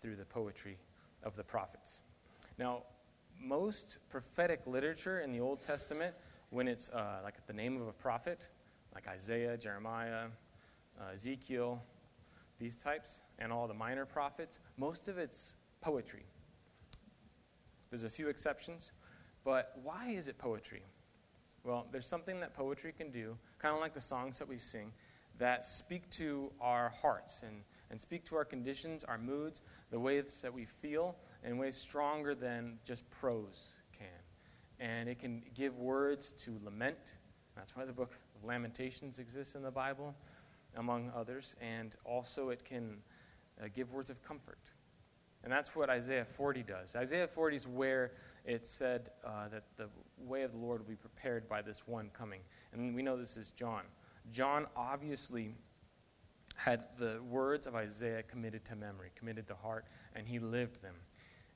through 0.00 0.16
the 0.16 0.24
poetry 0.24 0.76
of 1.22 1.34
the 1.34 1.44
prophets. 1.44 2.02
Now, 2.58 2.82
most 3.40 3.98
prophetic 4.10 4.66
literature 4.66 5.20
in 5.20 5.32
the 5.32 5.40
Old 5.40 5.62
Testament, 5.62 6.14
when 6.50 6.68
it's 6.68 6.90
uh, 6.90 7.20
like 7.22 7.46
the 7.46 7.52
name 7.52 7.80
of 7.80 7.88
a 7.88 7.92
prophet, 7.92 8.48
like 8.94 9.08
Isaiah, 9.08 9.56
Jeremiah, 9.56 10.26
uh, 11.00 11.12
Ezekiel, 11.12 11.82
these 12.58 12.76
types, 12.76 13.22
and 13.38 13.52
all 13.52 13.66
the 13.66 13.74
minor 13.74 14.06
prophets, 14.06 14.60
most 14.76 15.08
of 15.08 15.18
it's 15.18 15.56
poetry. 15.80 16.24
There's 17.90 18.04
a 18.04 18.10
few 18.10 18.28
exceptions, 18.28 18.92
but 19.44 19.78
why 19.82 20.08
is 20.08 20.28
it 20.28 20.38
poetry? 20.38 20.82
Well, 21.64 21.86
there's 21.90 22.06
something 22.06 22.40
that 22.40 22.54
poetry 22.54 22.92
can 22.96 23.10
do, 23.10 23.36
kind 23.58 23.74
of 23.74 23.80
like 23.80 23.94
the 23.94 24.00
songs 24.00 24.38
that 24.38 24.48
we 24.48 24.58
sing, 24.58 24.92
that 25.38 25.66
speak 25.66 26.08
to 26.10 26.52
our 26.60 26.90
hearts 27.00 27.42
and, 27.42 27.62
and 27.90 28.00
speak 28.00 28.24
to 28.26 28.36
our 28.36 28.44
conditions, 28.44 29.04
our 29.04 29.18
moods, 29.18 29.60
the 29.90 29.98
ways 29.98 30.40
that 30.42 30.52
we 30.52 30.64
feel, 30.64 31.16
in 31.44 31.58
ways 31.58 31.76
stronger 31.76 32.34
than 32.34 32.78
just 32.84 33.08
prose 33.10 33.78
can. 33.96 34.06
And 34.80 35.08
it 35.08 35.18
can 35.18 35.42
give 35.54 35.78
words 35.78 36.32
to 36.32 36.58
lament. 36.64 37.16
That's 37.56 37.76
why 37.76 37.84
the 37.84 37.92
book 37.92 38.12
of 38.36 38.44
Lamentations 38.44 39.18
exists 39.18 39.54
in 39.54 39.62
the 39.62 39.70
Bible, 39.70 40.14
among 40.76 41.12
others. 41.14 41.54
And 41.60 41.94
also, 42.04 42.50
it 42.50 42.64
can 42.64 42.96
uh, 43.62 43.66
give 43.72 43.92
words 43.92 44.10
of 44.10 44.22
comfort. 44.22 44.70
And 45.44 45.52
that's 45.52 45.76
what 45.76 45.90
Isaiah 45.90 46.24
40 46.24 46.62
does. 46.62 46.96
Isaiah 46.96 47.28
40 47.28 47.56
is 47.56 47.68
where 47.68 48.12
it 48.46 48.64
said 48.66 49.10
uh, 49.24 49.48
that 49.48 49.64
the 49.76 49.88
way 50.18 50.42
of 50.42 50.52
the 50.52 50.58
Lord 50.58 50.80
will 50.80 50.88
be 50.88 50.96
prepared 50.96 51.48
by 51.48 51.60
this 51.60 51.86
one 51.86 52.10
coming. 52.16 52.40
And 52.72 52.94
we 52.94 53.02
know 53.02 53.16
this 53.16 53.36
is 53.36 53.50
John. 53.50 53.82
John 54.32 54.66
obviously 54.74 55.54
had 56.54 56.84
the 56.98 57.20
words 57.28 57.66
of 57.66 57.74
Isaiah 57.74 58.22
committed 58.22 58.64
to 58.66 58.76
memory, 58.76 59.10
committed 59.16 59.46
to 59.48 59.54
heart, 59.54 59.86
and 60.14 60.26
he 60.26 60.38
lived 60.38 60.82
them 60.82 60.94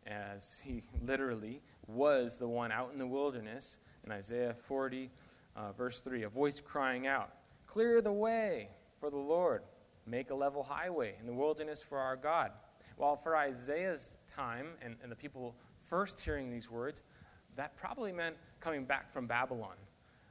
as 0.06 0.60
he 0.64 0.82
literally 1.02 1.60
was 1.86 2.38
the 2.38 2.48
one 2.48 2.72
out 2.72 2.90
in 2.92 2.98
the 2.98 3.06
wilderness 3.06 3.78
in 4.04 4.12
Isaiah 4.12 4.54
40, 4.54 5.10
uh, 5.56 5.72
verse 5.72 6.00
3, 6.00 6.22
a 6.22 6.28
voice 6.28 6.60
crying 6.60 7.06
out, 7.06 7.30
Clear 7.66 8.00
the 8.00 8.12
way 8.12 8.68
for 8.98 9.10
the 9.10 9.18
Lord, 9.18 9.62
make 10.06 10.30
a 10.30 10.34
level 10.34 10.62
highway 10.62 11.14
in 11.20 11.26
the 11.26 11.32
wilderness 11.32 11.82
for 11.82 11.98
our 11.98 12.16
God. 12.16 12.52
While 12.96 13.16
for 13.16 13.36
Isaiah's 13.36 14.16
time 14.26 14.68
and, 14.82 14.96
and 15.02 15.12
the 15.12 15.16
people 15.16 15.54
first 15.78 16.20
hearing 16.20 16.50
these 16.50 16.70
words, 16.70 17.02
that 17.56 17.76
probably 17.76 18.12
meant 18.12 18.36
coming 18.60 18.84
back 18.84 19.10
from 19.10 19.26
Babylon. 19.26 19.76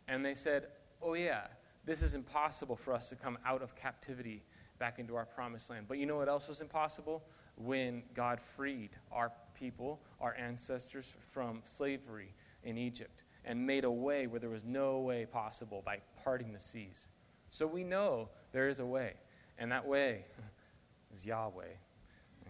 And 0.07 0.25
they 0.25 0.35
said, 0.35 0.67
Oh, 1.01 1.13
yeah, 1.13 1.41
this 1.85 2.01
is 2.01 2.15
impossible 2.15 2.75
for 2.75 2.93
us 2.93 3.09
to 3.09 3.15
come 3.15 3.37
out 3.45 3.61
of 3.61 3.75
captivity 3.75 4.43
back 4.79 4.99
into 4.99 5.15
our 5.15 5.25
promised 5.25 5.69
land. 5.69 5.85
But 5.87 5.97
you 5.97 6.05
know 6.05 6.17
what 6.17 6.29
else 6.29 6.47
was 6.47 6.61
impossible? 6.61 7.23
When 7.55 8.03
God 8.13 8.39
freed 8.39 8.91
our 9.11 9.31
people, 9.57 9.99
our 10.21 10.35
ancestors, 10.35 11.15
from 11.21 11.61
slavery 11.63 12.33
in 12.63 12.77
Egypt 12.77 13.23
and 13.45 13.65
made 13.65 13.85
a 13.85 13.91
way 13.91 14.27
where 14.27 14.39
there 14.39 14.49
was 14.49 14.65
no 14.65 14.99
way 14.99 15.25
possible 15.25 15.81
by 15.85 15.99
parting 16.23 16.51
the 16.51 16.59
seas. 16.59 17.09
So 17.49 17.65
we 17.65 17.83
know 17.83 18.29
there 18.51 18.67
is 18.67 18.79
a 18.79 18.85
way, 18.85 19.13
and 19.57 19.71
that 19.71 19.87
way 19.87 20.25
is 21.11 21.25
Yahweh. 21.25 21.63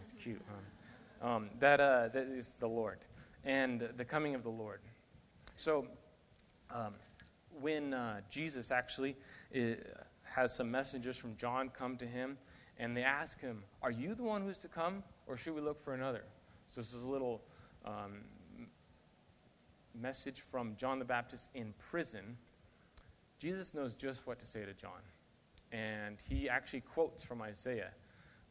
It's 0.02 0.24
cute, 0.24 0.42
huh? 0.50 1.28
Um, 1.28 1.50
that, 1.60 1.80
uh, 1.80 2.10
that 2.10 2.28
is 2.28 2.56
the 2.56 2.68
Lord 2.68 3.00
and 3.48 3.80
the 3.96 4.06
coming 4.06 4.36
of 4.36 4.44
the 4.44 4.50
Lord. 4.50 4.82
So, 5.56 5.88
um, 6.74 6.94
when 7.62 7.94
uh, 7.94 8.22
Jesus 8.30 8.72
actually 8.72 9.16
uh, 9.56 9.76
has 10.38 10.56
some 10.56 10.70
messengers 10.70 11.18
from 11.18 11.36
John 11.36 11.70
come 11.70 11.98
to 11.98 12.06
him, 12.06 12.38
and 12.78 12.96
they 12.96 13.02
ask 13.02 13.42
him, 13.42 13.64
Are 13.82 13.90
you 13.90 14.14
the 14.14 14.22
one 14.22 14.44
who's 14.44 14.60
to 14.60 14.68
come, 14.68 15.04
or 15.26 15.36
should 15.36 15.56
we 15.56 15.62
look 15.62 15.80
for 15.80 15.96
another? 15.96 16.24
So, 16.68 16.80
this 16.80 16.94
is 16.94 17.02
a 17.02 17.08
little 17.08 17.42
um, 17.84 18.20
message 20.00 20.42
from 20.42 20.76
John 20.78 21.00
the 21.00 21.06
Baptist 21.06 21.50
in 21.56 21.74
prison. 21.80 22.38
Jesus 23.40 23.74
knows 23.74 23.96
just 23.96 24.28
what 24.28 24.38
to 24.40 24.46
say 24.46 24.64
to 24.64 24.74
John. 24.74 25.02
And 25.72 26.18
he 26.30 26.48
actually 26.48 26.82
quotes 26.82 27.24
from 27.24 27.42
Isaiah. 27.42 27.90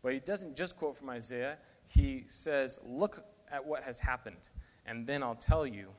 But 0.02 0.12
he 0.12 0.18
doesn't 0.18 0.56
just 0.56 0.76
quote 0.76 0.96
from 0.96 1.08
Isaiah, 1.10 1.56
he 1.88 2.24
says, 2.26 2.80
Look 2.84 3.24
at 3.52 3.64
what 3.64 3.84
has 3.84 4.00
happened, 4.00 4.48
and 4.86 5.06
then 5.06 5.22
I'll 5.22 5.36
tell 5.36 5.64
you 5.64 5.90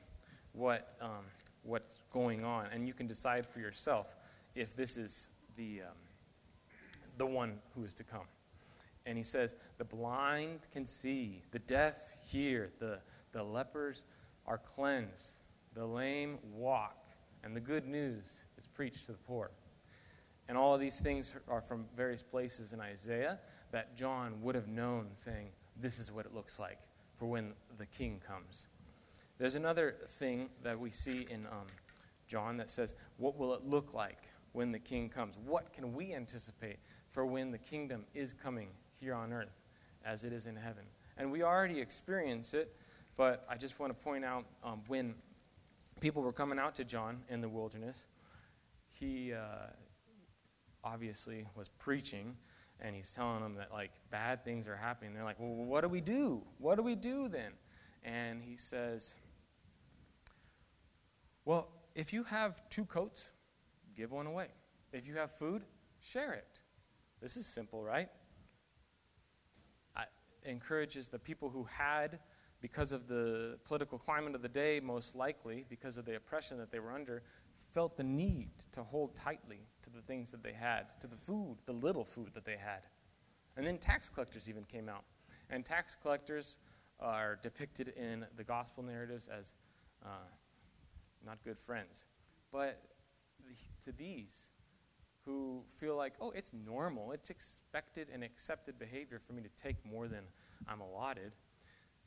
what, 0.52 0.96
um, 1.00 1.24
what's 1.62 1.98
going 2.10 2.44
on. 2.44 2.66
And 2.74 2.86
you 2.86 2.92
can 2.92 3.06
decide 3.06 3.46
for 3.46 3.60
yourself 3.60 4.16
if 4.54 4.76
this 4.76 4.98
is 4.98 5.30
the, 5.58 5.82
um, 5.82 5.96
the 7.18 7.26
one 7.26 7.58
who 7.74 7.84
is 7.84 7.92
to 7.94 8.04
come. 8.04 8.26
And 9.04 9.18
he 9.18 9.24
says, 9.24 9.56
The 9.76 9.84
blind 9.84 10.60
can 10.72 10.86
see, 10.86 11.42
the 11.50 11.58
deaf 11.58 11.96
hear, 12.26 12.70
the, 12.78 13.00
the 13.32 13.42
lepers 13.42 14.02
are 14.46 14.58
cleansed, 14.58 15.34
the 15.74 15.84
lame 15.84 16.38
walk, 16.54 16.96
and 17.44 17.54
the 17.54 17.60
good 17.60 17.86
news 17.86 18.44
is 18.56 18.66
preached 18.66 19.04
to 19.06 19.12
the 19.12 19.18
poor. 19.18 19.50
And 20.48 20.56
all 20.56 20.74
of 20.74 20.80
these 20.80 21.02
things 21.02 21.34
are 21.48 21.60
from 21.60 21.84
various 21.94 22.22
places 22.22 22.72
in 22.72 22.80
Isaiah 22.80 23.38
that 23.70 23.96
John 23.96 24.40
would 24.40 24.54
have 24.54 24.68
known, 24.68 25.08
saying, 25.14 25.48
This 25.76 25.98
is 25.98 26.10
what 26.10 26.24
it 26.24 26.34
looks 26.34 26.58
like 26.58 26.78
for 27.14 27.26
when 27.26 27.52
the 27.76 27.86
king 27.86 28.20
comes. 28.26 28.66
There's 29.36 29.56
another 29.56 29.96
thing 30.08 30.48
that 30.62 30.78
we 30.78 30.90
see 30.90 31.26
in 31.28 31.46
um, 31.46 31.66
John 32.26 32.56
that 32.58 32.70
says, 32.70 32.94
What 33.18 33.36
will 33.36 33.54
it 33.54 33.64
look 33.64 33.92
like 33.92 34.30
when 34.52 34.72
the 34.72 34.78
king 34.78 35.08
comes? 35.08 35.36
What 35.44 35.72
can 35.72 35.94
we 35.94 36.14
anticipate 36.14 36.78
for 37.08 37.26
when 37.26 37.50
the 37.50 37.58
kingdom 37.58 38.04
is 38.14 38.32
coming 38.32 38.68
here 39.00 39.14
on 39.14 39.32
earth 39.32 39.60
as 40.04 40.24
it 40.24 40.32
is 40.32 40.46
in 40.46 40.56
heaven? 40.56 40.84
And 41.16 41.30
we 41.30 41.42
already 41.42 41.80
experience 41.80 42.54
it, 42.54 42.74
but 43.16 43.44
I 43.48 43.56
just 43.56 43.80
want 43.80 43.96
to 43.96 44.04
point 44.04 44.24
out 44.24 44.44
um, 44.62 44.82
when 44.86 45.14
people 46.00 46.22
were 46.22 46.32
coming 46.32 46.58
out 46.58 46.74
to 46.76 46.84
John 46.84 47.22
in 47.28 47.40
the 47.40 47.48
wilderness, 47.48 48.06
he 48.88 49.32
uh, 49.32 49.66
obviously 50.84 51.46
was 51.54 51.68
preaching 51.68 52.36
and 52.80 52.94
he's 52.94 53.12
telling 53.12 53.42
them 53.42 53.54
that 53.56 53.72
like 53.72 53.90
bad 54.10 54.44
things 54.44 54.68
are 54.68 54.76
happening. 54.76 55.14
They're 55.14 55.24
like, 55.24 55.40
well, 55.40 55.64
what 55.64 55.82
do 55.82 55.88
we 55.88 56.00
do? 56.00 56.42
What 56.58 56.76
do 56.76 56.82
we 56.82 56.94
do 56.94 57.28
then? 57.28 57.52
And 58.04 58.42
he 58.42 58.56
says, 58.56 59.16
well, 61.44 61.68
if 61.94 62.12
you 62.12 62.22
have 62.24 62.68
two 62.70 62.84
coats, 62.84 63.32
give 63.98 64.12
one 64.12 64.26
away. 64.26 64.46
If 64.92 65.08
you 65.08 65.16
have 65.16 65.32
food, 65.32 65.62
share 66.00 66.32
it. 66.32 66.60
This 67.20 67.36
is 67.36 67.46
simple, 67.46 67.82
right? 67.82 68.08
It 70.44 70.50
encourages 70.50 71.08
the 71.08 71.18
people 71.18 71.50
who 71.50 71.64
had, 71.64 72.20
because 72.60 72.92
of 72.92 73.08
the 73.08 73.58
political 73.64 73.98
climate 73.98 74.34
of 74.36 74.42
the 74.42 74.48
day, 74.48 74.80
most 74.80 75.16
likely, 75.16 75.64
because 75.68 75.98
of 75.98 76.04
the 76.04 76.16
oppression 76.16 76.58
that 76.58 76.70
they 76.70 76.78
were 76.78 76.92
under, 76.92 77.22
felt 77.74 77.96
the 77.96 78.04
need 78.04 78.50
to 78.72 78.82
hold 78.82 79.16
tightly 79.16 79.66
to 79.82 79.90
the 79.90 80.00
things 80.00 80.30
that 80.30 80.42
they 80.44 80.52
had, 80.52 80.86
to 81.00 81.08
the 81.08 81.16
food, 81.16 81.56
the 81.66 81.72
little 81.72 82.04
food 82.04 82.30
that 82.34 82.44
they 82.44 82.56
had. 82.56 82.82
And 83.56 83.66
then 83.66 83.78
tax 83.78 84.08
collectors 84.08 84.48
even 84.48 84.62
came 84.64 84.88
out. 84.88 85.04
And 85.50 85.64
tax 85.64 85.96
collectors 86.00 86.58
are 87.00 87.38
depicted 87.42 87.88
in 87.88 88.24
the 88.36 88.44
gospel 88.44 88.84
narratives 88.84 89.26
as 89.26 89.54
uh, 90.04 90.28
not 91.26 91.42
good 91.44 91.58
friends. 91.58 92.06
But 92.52 92.80
to 93.84 93.92
these 93.92 94.50
who 95.24 95.62
feel 95.68 95.96
like, 95.96 96.14
oh, 96.20 96.30
it's 96.30 96.52
normal, 96.52 97.12
it's 97.12 97.30
expected 97.30 98.08
and 98.12 98.24
accepted 98.24 98.78
behavior 98.78 99.18
for 99.18 99.34
me 99.34 99.42
to 99.42 99.62
take 99.62 99.76
more 99.84 100.08
than 100.08 100.24
I'm 100.66 100.80
allotted. 100.80 101.32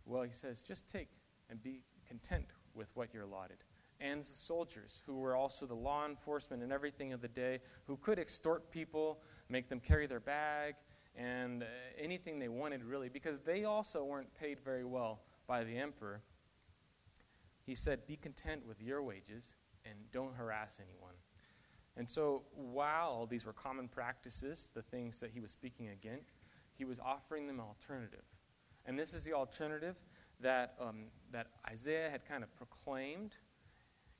Well, 0.05 0.23
he 0.23 0.31
says, 0.31 0.61
just 0.61 0.89
take 0.89 1.09
and 1.49 1.61
be 1.61 1.83
content 2.07 2.47
with 2.73 2.95
what 2.95 3.13
you're 3.13 3.23
allotted. 3.23 3.57
And 3.99 4.21
the 4.21 4.25
soldiers, 4.25 5.03
who 5.05 5.19
were 5.19 5.35
also 5.35 5.67
the 5.67 5.75
law 5.75 6.07
enforcement 6.07 6.63
and 6.63 6.71
everything 6.71 7.13
of 7.13 7.21
the 7.21 7.27
day, 7.27 7.59
who 7.85 7.97
could 7.97 8.17
extort 8.17 8.71
people, 8.71 9.21
make 9.49 9.69
them 9.69 9.79
carry 9.79 10.07
their 10.07 10.19
bag, 10.19 10.73
and 11.15 11.61
uh, 11.61 11.65
anything 11.99 12.39
they 12.39 12.47
wanted, 12.47 12.83
really, 12.83 13.09
because 13.09 13.39
they 13.39 13.65
also 13.65 14.03
weren't 14.03 14.33
paid 14.33 14.59
very 14.59 14.85
well 14.85 15.21
by 15.45 15.63
the 15.63 15.77
emperor. 15.77 16.21
He 17.63 17.75
said, 17.75 18.07
Be 18.07 18.15
content 18.15 18.65
with 18.65 18.81
your 18.81 19.03
wages 19.03 19.55
and 19.85 19.95
don't 20.11 20.33
harass 20.33 20.79
anyone. 20.81 21.10
And 21.97 22.09
so, 22.09 22.43
while 22.55 23.25
these 23.25 23.45
were 23.45 23.53
common 23.53 23.87
practices, 23.87 24.71
the 24.73 24.81
things 24.81 25.19
that 25.19 25.31
he 25.31 25.39
was 25.39 25.51
speaking 25.51 25.89
against, 25.89 26.35
he 26.77 26.85
was 26.85 26.99
offering 26.99 27.47
them 27.47 27.59
an 27.59 27.65
alternative. 27.65 28.23
And 28.85 28.97
this 28.97 29.13
is 29.13 29.23
the 29.23 29.33
alternative 29.33 29.95
that, 30.39 30.75
um, 30.79 31.05
that 31.31 31.47
Isaiah 31.69 32.09
had 32.09 32.25
kind 32.25 32.43
of 32.43 32.55
proclaimed 32.55 33.35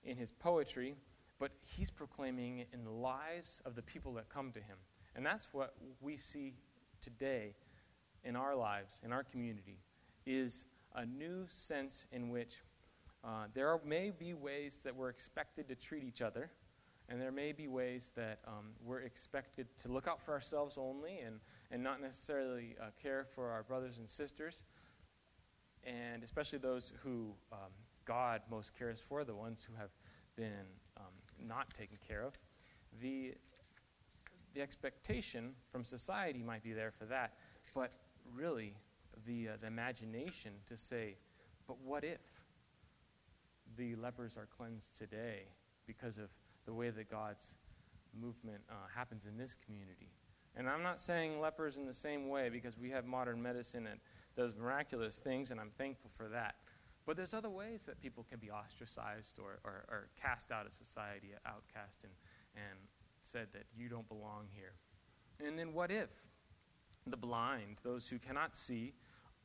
in 0.04 0.18
his 0.18 0.32
poetry, 0.32 0.96
but 1.40 1.52
he's 1.62 1.90
proclaiming 1.90 2.60
it 2.60 2.68
in 2.74 2.84
the 2.84 2.92
lives 2.92 3.62
of 3.66 3.76
the 3.76 3.82
people 3.82 4.14
that 4.14 4.30
come 4.30 4.52
to 4.52 4.60
him. 4.60 4.78
And 5.16 5.26
that's 5.26 5.54
what 5.54 5.76
we 6.02 6.18
see 6.18 6.54
today 7.02 7.56
in 8.24 8.36
our 8.36 8.56
lives, 8.56 9.02
in 9.04 9.12
our 9.12 9.24
community, 9.24 9.80
is 10.26 10.68
a 10.94 11.06
new 11.06 11.46
sense 11.48 12.06
in 12.12 12.30
which 12.30 12.62
uh, 13.24 13.46
there 13.54 13.70
are, 13.70 13.80
may 13.86 14.12
be 14.12 14.34
ways 14.34 14.80
that 14.84 14.96
we're 14.96 15.10
expected 15.10 15.68
to 15.70 15.76
treat 15.76 16.04
each 16.04 16.22
other 16.22 16.50
and 17.12 17.22
there 17.22 17.32
may 17.32 17.52
be 17.52 17.68
ways 17.68 18.14
that 18.16 18.40
um, 18.48 18.70
we're 18.86 19.02
expected 19.02 19.68
to 19.80 19.92
look 19.92 20.08
out 20.08 20.20
for 20.20 20.34
ourselves 20.34 20.78
only 20.78 21.20
and, 21.20 21.42
and 21.70 21.84
not 21.84 22.02
necessarily 22.02 22.76
uh, 22.82 22.86
care 23.02 23.26
for 23.28 23.50
our 23.50 23.64
brothers 23.64 23.98
and 23.98 24.08
sisters, 24.08 24.64
and 25.84 26.24
especially 26.24 26.60
those 26.60 26.94
who 27.04 27.34
um, 27.52 27.70
God 28.06 28.42
most 28.50 28.78
cares 28.80 29.02
for, 29.02 29.26
the 29.26 29.36
ones 29.36 29.68
who 29.70 29.76
have 29.76 29.90
been 30.38 30.66
um, 30.96 31.12
not 31.38 31.74
taken 31.74 31.98
care 32.08 32.24
of. 32.24 32.34
The, 33.02 33.34
the 34.54 34.62
expectation 34.62 35.52
from 35.70 35.84
society 35.84 36.42
might 36.42 36.64
be 36.64 36.72
there 36.72 36.92
for 36.92 37.04
that, 37.06 37.34
but 37.76 37.92
really 38.34 38.74
the, 39.28 39.50
uh, 39.50 39.52
the 39.60 39.68
imagination 39.68 40.54
to 40.66 40.78
say, 40.78 41.18
but 41.68 41.76
what 41.84 42.06
if 42.06 42.22
the 43.76 43.96
lepers 43.98 44.38
are 44.38 44.48
cleansed 44.58 44.98
today 44.98 45.42
because 45.86 46.18
of 46.18 46.30
the 46.66 46.74
way 46.74 46.90
that 46.90 47.10
God's 47.10 47.56
movement 48.20 48.62
uh, 48.70 48.74
happens 48.94 49.26
in 49.26 49.38
this 49.38 49.56
community. 49.56 50.10
And 50.56 50.70
I'm 50.70 50.84
not 50.84 51.00
saying 51.00 51.40
lepers 51.40 51.78
in 51.78 51.86
the 51.86 51.94
same 51.94 52.28
way 52.28 52.50
because 52.50 52.78
we 52.78 52.90
have 52.90 53.06
modern 53.06 53.42
medicine 53.42 53.86
that 53.86 54.00
does 54.36 54.56
miraculous 54.56 55.20
things, 55.20 55.52
and 55.52 55.60
I'm 55.60 55.70
thankful 55.70 56.10
for 56.10 56.28
that. 56.30 56.56
But 57.06 57.18
there's 57.18 57.34
other 57.34 57.50
ways 57.50 57.86
that 57.86 58.00
people 58.00 58.26
can 58.30 58.40
be 58.40 58.52
ostracized 58.52 59.40
or, 59.40 59.60
or, 59.64 59.86
or 59.90 60.10
cast 60.22 60.52
out 60.52 60.66
of 60.66 60.72
society, 60.72 61.30
outcast, 61.46 62.04
and, 62.04 62.12
and 62.56 62.80
said 63.22 63.48
that 63.54 63.64
you 63.76 63.90
don't 63.90 64.08
belong 64.08 64.48
here. 64.54 64.74
And 65.46 65.58
then 65.58 65.74
what 65.74 65.90
if 65.90 66.10
the 67.08 67.18
blind, 67.18 67.80
those 67.84 68.08
who 68.08 68.20
cannot 68.20 68.56
see, 68.56 68.94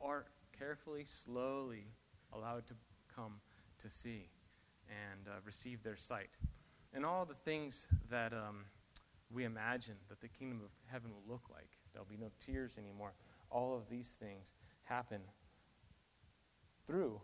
are 0.00 0.26
carefully, 0.58 1.04
slowly 1.04 1.86
allowed 2.32 2.66
to 2.66 2.74
come 3.14 3.40
to 3.78 3.88
see 3.88 4.28
and 4.88 5.28
uh, 5.28 5.40
receive 5.44 5.82
their 5.82 5.96
sight? 5.96 6.36
And 6.96 7.04
all 7.04 7.26
the 7.26 7.34
things 7.34 7.88
that 8.10 8.32
um, 8.32 8.64
we 9.30 9.44
imagine 9.44 9.96
that 10.08 10.22
the 10.22 10.28
kingdom 10.28 10.62
of 10.64 10.70
heaven 10.86 11.10
will 11.10 11.30
look 11.30 11.42
like. 11.52 11.68
There'll 11.92 12.08
be 12.08 12.16
no 12.16 12.30
tears 12.40 12.78
anymore. 12.78 13.12
All 13.50 13.76
of 13.76 13.90
these 13.90 14.12
things 14.12 14.54
happen 14.84 15.20
through 16.86 17.20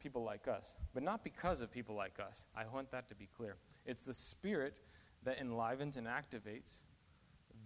people 0.00 0.24
like 0.24 0.48
us, 0.48 0.78
but 0.94 1.02
not 1.02 1.22
because 1.22 1.60
of 1.60 1.70
people 1.70 1.94
like 1.94 2.18
us. 2.18 2.46
I 2.56 2.64
want 2.72 2.90
that 2.92 3.10
to 3.10 3.14
be 3.14 3.28
clear. 3.36 3.56
It's 3.84 4.04
the 4.04 4.14
Spirit 4.14 4.78
that 5.22 5.38
enlivens 5.38 5.98
and 5.98 6.06
activates 6.06 6.80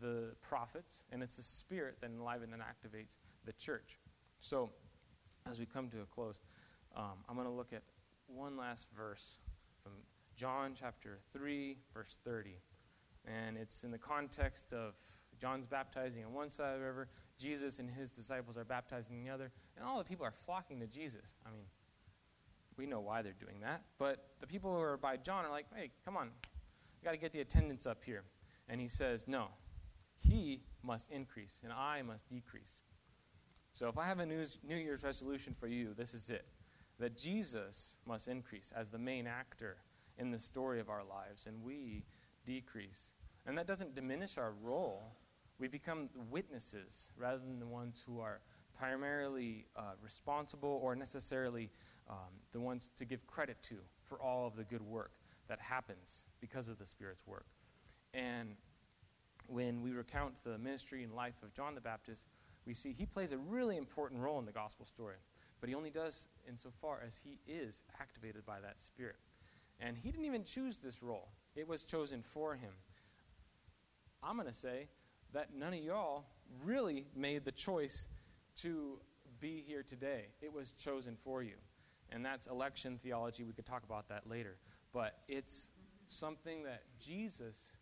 the 0.00 0.34
prophets, 0.42 1.04
and 1.12 1.22
it's 1.22 1.36
the 1.36 1.42
Spirit 1.44 1.98
that 2.00 2.10
enlivens 2.10 2.52
and 2.52 2.60
activates 2.60 3.14
the 3.44 3.52
church. 3.52 4.00
So, 4.40 4.70
as 5.48 5.60
we 5.60 5.66
come 5.66 5.88
to 5.90 6.00
a 6.00 6.06
close, 6.06 6.40
um, 6.96 7.22
I'm 7.28 7.36
going 7.36 7.46
to 7.46 7.52
look 7.52 7.72
at 7.72 7.82
one 8.26 8.56
last 8.56 8.88
verse 8.96 9.38
John 10.36 10.74
chapter 10.78 11.18
3, 11.32 11.76
verse 11.92 12.18
30. 12.24 12.58
And 13.26 13.56
it's 13.56 13.84
in 13.84 13.90
the 13.90 13.98
context 13.98 14.72
of 14.72 14.94
John's 15.40 15.66
baptizing 15.66 16.24
on 16.24 16.32
one 16.32 16.50
side 16.50 16.74
of 16.74 16.80
the 16.80 16.86
river, 16.86 17.08
Jesus 17.38 17.78
and 17.78 17.90
his 17.90 18.10
disciples 18.10 18.56
are 18.56 18.64
baptizing 18.64 19.24
the 19.24 19.30
other, 19.30 19.50
and 19.76 19.84
all 19.86 19.98
the 19.98 20.04
people 20.04 20.24
are 20.24 20.30
flocking 20.30 20.80
to 20.80 20.86
Jesus. 20.86 21.34
I 21.46 21.50
mean, 21.50 21.64
we 22.76 22.86
know 22.86 23.00
why 23.00 23.22
they're 23.22 23.32
doing 23.38 23.60
that, 23.60 23.82
but 23.98 24.28
the 24.40 24.46
people 24.46 24.74
who 24.74 24.80
are 24.80 24.96
by 24.96 25.16
John 25.16 25.44
are 25.44 25.50
like, 25.50 25.66
hey, 25.74 25.90
come 26.04 26.16
on, 26.16 26.30
we 27.00 27.04
got 27.04 27.12
to 27.12 27.16
get 27.16 27.32
the 27.32 27.40
attendance 27.40 27.86
up 27.86 28.04
here. 28.04 28.24
And 28.68 28.80
he 28.80 28.88
says, 28.88 29.26
no, 29.28 29.48
he 30.14 30.62
must 30.82 31.10
increase, 31.10 31.60
and 31.64 31.72
I 31.72 32.02
must 32.02 32.28
decrease. 32.28 32.82
So 33.72 33.88
if 33.88 33.98
I 33.98 34.06
have 34.06 34.20
a 34.20 34.26
New 34.26 34.44
Year's 34.68 35.02
resolution 35.02 35.54
for 35.54 35.66
you, 35.66 35.94
this 35.94 36.14
is 36.14 36.30
it 36.30 36.46
that 37.00 37.16
Jesus 37.16 37.98
must 38.06 38.28
increase 38.28 38.72
as 38.76 38.88
the 38.88 38.98
main 38.98 39.26
actor 39.26 39.78
in 40.18 40.30
the 40.30 40.38
story 40.38 40.80
of 40.80 40.88
our 40.88 41.02
lives, 41.04 41.46
and 41.46 41.62
we 41.62 42.04
decrease. 42.44 43.14
And 43.46 43.58
that 43.58 43.66
doesn't 43.66 43.94
diminish 43.94 44.38
our 44.38 44.52
role. 44.62 45.02
We 45.58 45.68
become 45.68 46.08
witnesses 46.30 47.12
rather 47.16 47.38
than 47.38 47.60
the 47.60 47.66
ones 47.66 48.04
who 48.06 48.20
are 48.20 48.40
primarily 48.76 49.66
uh, 49.76 49.92
responsible 50.02 50.80
or 50.82 50.96
necessarily 50.96 51.70
um, 52.08 52.16
the 52.52 52.60
ones 52.60 52.90
to 52.96 53.04
give 53.04 53.26
credit 53.26 53.56
to 53.62 53.76
for 54.02 54.20
all 54.20 54.46
of 54.46 54.56
the 54.56 54.64
good 54.64 54.82
work 54.82 55.12
that 55.48 55.60
happens 55.60 56.26
because 56.40 56.68
of 56.68 56.78
the 56.78 56.86
Spirit's 56.86 57.26
work. 57.26 57.46
And 58.12 58.56
when 59.46 59.82
we 59.82 59.92
recount 59.92 60.42
the 60.42 60.58
ministry 60.58 61.02
and 61.02 61.14
life 61.14 61.42
of 61.42 61.52
John 61.54 61.74
the 61.74 61.80
Baptist, 61.80 62.28
we 62.66 62.74
see 62.74 62.92
he 62.92 63.06
plays 63.06 63.32
a 63.32 63.38
really 63.38 63.76
important 63.76 64.20
role 64.20 64.38
in 64.38 64.46
the 64.46 64.52
gospel 64.52 64.86
story. 64.86 65.16
But 65.60 65.68
he 65.68 65.74
only 65.74 65.90
does 65.90 66.28
insofar 66.48 67.02
as 67.06 67.18
he 67.18 67.38
is 67.46 67.84
activated 68.00 68.44
by 68.44 68.60
that 68.60 68.78
Spirit. 68.78 69.16
And 69.80 69.96
he 69.96 70.10
didn't 70.10 70.26
even 70.26 70.44
choose 70.44 70.78
this 70.78 71.02
role, 71.02 71.28
it 71.54 71.68
was 71.68 71.84
chosen 71.84 72.22
for 72.22 72.54
him. 72.54 72.72
I'm 74.22 74.36
going 74.36 74.48
to 74.48 74.54
say 74.54 74.88
that 75.32 75.54
none 75.54 75.74
of 75.74 75.80
y'all 75.80 76.24
really 76.64 77.06
made 77.14 77.44
the 77.44 77.52
choice 77.52 78.08
to 78.56 78.98
be 79.40 79.62
here 79.66 79.82
today. 79.82 80.28
It 80.40 80.52
was 80.52 80.72
chosen 80.72 81.16
for 81.16 81.42
you. 81.42 81.56
And 82.10 82.24
that's 82.24 82.46
election 82.46 82.96
theology. 82.96 83.44
We 83.44 83.52
could 83.52 83.66
talk 83.66 83.82
about 83.84 84.08
that 84.08 84.28
later. 84.28 84.56
But 84.92 85.18
it's 85.28 85.70
something 86.06 86.62
that 86.64 86.82
Jesus 87.00 87.76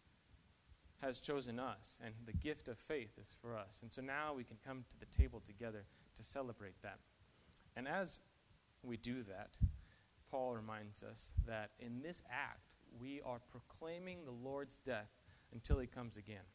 has 1.02 1.18
chosen 1.18 1.58
us, 1.58 1.98
and 2.04 2.14
the 2.26 2.32
gift 2.32 2.68
of 2.68 2.78
faith 2.78 3.18
is 3.20 3.34
for 3.42 3.56
us. 3.56 3.80
And 3.82 3.92
so 3.92 4.00
now 4.00 4.34
we 4.34 4.44
can 4.44 4.56
come 4.64 4.84
to 4.88 5.00
the 5.00 5.06
table 5.06 5.42
together 5.44 5.84
to 6.14 6.22
celebrate 6.22 6.80
that. 6.82 6.98
And 7.76 7.88
as 7.88 8.20
we 8.84 8.96
do 8.96 9.22
that, 9.22 9.58
Paul 10.32 10.54
reminds 10.54 11.02
us 11.02 11.34
that 11.46 11.72
in 11.78 12.00
this 12.00 12.22
act, 12.30 12.72
we 12.98 13.20
are 13.20 13.38
proclaiming 13.50 14.24
the 14.24 14.32
Lord's 14.32 14.78
death 14.78 15.10
until 15.52 15.78
he 15.78 15.86
comes 15.86 16.16
again. 16.16 16.48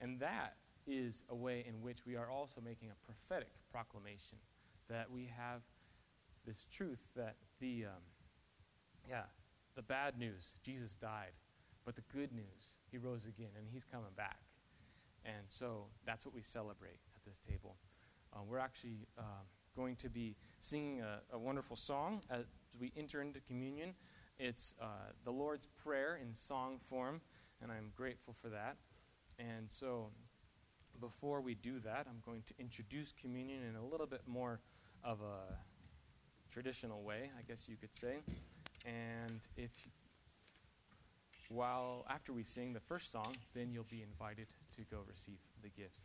And 0.00 0.18
that 0.20 0.56
is 0.86 1.22
a 1.28 1.34
way 1.34 1.62
in 1.68 1.82
which 1.82 2.06
we 2.06 2.16
are 2.16 2.30
also 2.30 2.62
making 2.62 2.88
a 2.90 3.04
prophetic 3.04 3.52
proclamation 3.70 4.38
that 4.88 5.10
we 5.10 5.30
have 5.36 5.60
this 6.46 6.66
truth 6.72 7.08
that 7.14 7.36
the, 7.60 7.84
um, 7.84 8.02
yeah, 9.06 9.24
the 9.74 9.82
bad 9.82 10.18
news, 10.18 10.56
Jesus 10.62 10.96
died, 10.96 11.32
but 11.84 11.94
the 11.94 12.02
good 12.14 12.32
news, 12.32 12.76
he 12.90 12.96
rose 12.96 13.26
again 13.26 13.50
and 13.58 13.66
he's 13.70 13.84
coming 13.84 14.10
back. 14.16 14.40
And 15.26 15.44
so 15.48 15.84
that's 16.06 16.24
what 16.24 16.34
we 16.34 16.40
celebrate 16.40 16.98
at 17.14 17.24
this 17.26 17.38
table. 17.38 17.76
Uh, 18.32 18.40
we're 18.48 18.58
actually. 18.58 19.06
Um, 19.18 19.46
going 19.74 19.96
to 19.96 20.10
be 20.10 20.36
singing 20.58 21.00
a, 21.00 21.20
a 21.34 21.38
wonderful 21.38 21.76
song 21.76 22.20
as 22.72 22.80
we 22.80 22.92
enter 22.96 23.20
into 23.20 23.40
communion. 23.40 23.94
It's 24.38 24.74
uh, 24.80 24.86
the 25.24 25.30
Lord's 25.30 25.66
Prayer 25.84 26.18
in 26.20 26.34
song 26.34 26.78
form, 26.82 27.20
and 27.60 27.70
I'm 27.70 27.92
grateful 27.96 28.34
for 28.34 28.48
that. 28.48 28.76
And 29.38 29.70
so, 29.70 30.08
before 31.00 31.40
we 31.40 31.54
do 31.54 31.78
that, 31.80 32.06
I'm 32.08 32.20
going 32.24 32.42
to 32.46 32.54
introduce 32.58 33.12
communion 33.12 33.60
in 33.68 33.76
a 33.76 33.84
little 33.84 34.06
bit 34.06 34.22
more 34.26 34.60
of 35.04 35.20
a 35.20 35.54
traditional 36.50 37.02
way, 37.02 37.30
I 37.38 37.42
guess 37.42 37.68
you 37.68 37.76
could 37.76 37.94
say. 37.94 38.16
And 38.84 39.46
if 39.56 39.88
while 41.48 42.06
after 42.08 42.32
we 42.32 42.42
sing 42.42 42.72
the 42.72 42.80
first 42.80 43.12
song, 43.12 43.34
then 43.54 43.70
you'll 43.70 43.84
be 43.84 44.02
invited 44.02 44.46
to 44.76 44.82
go 44.90 44.98
receive 45.06 45.38
the 45.62 45.68
gifts 45.68 46.04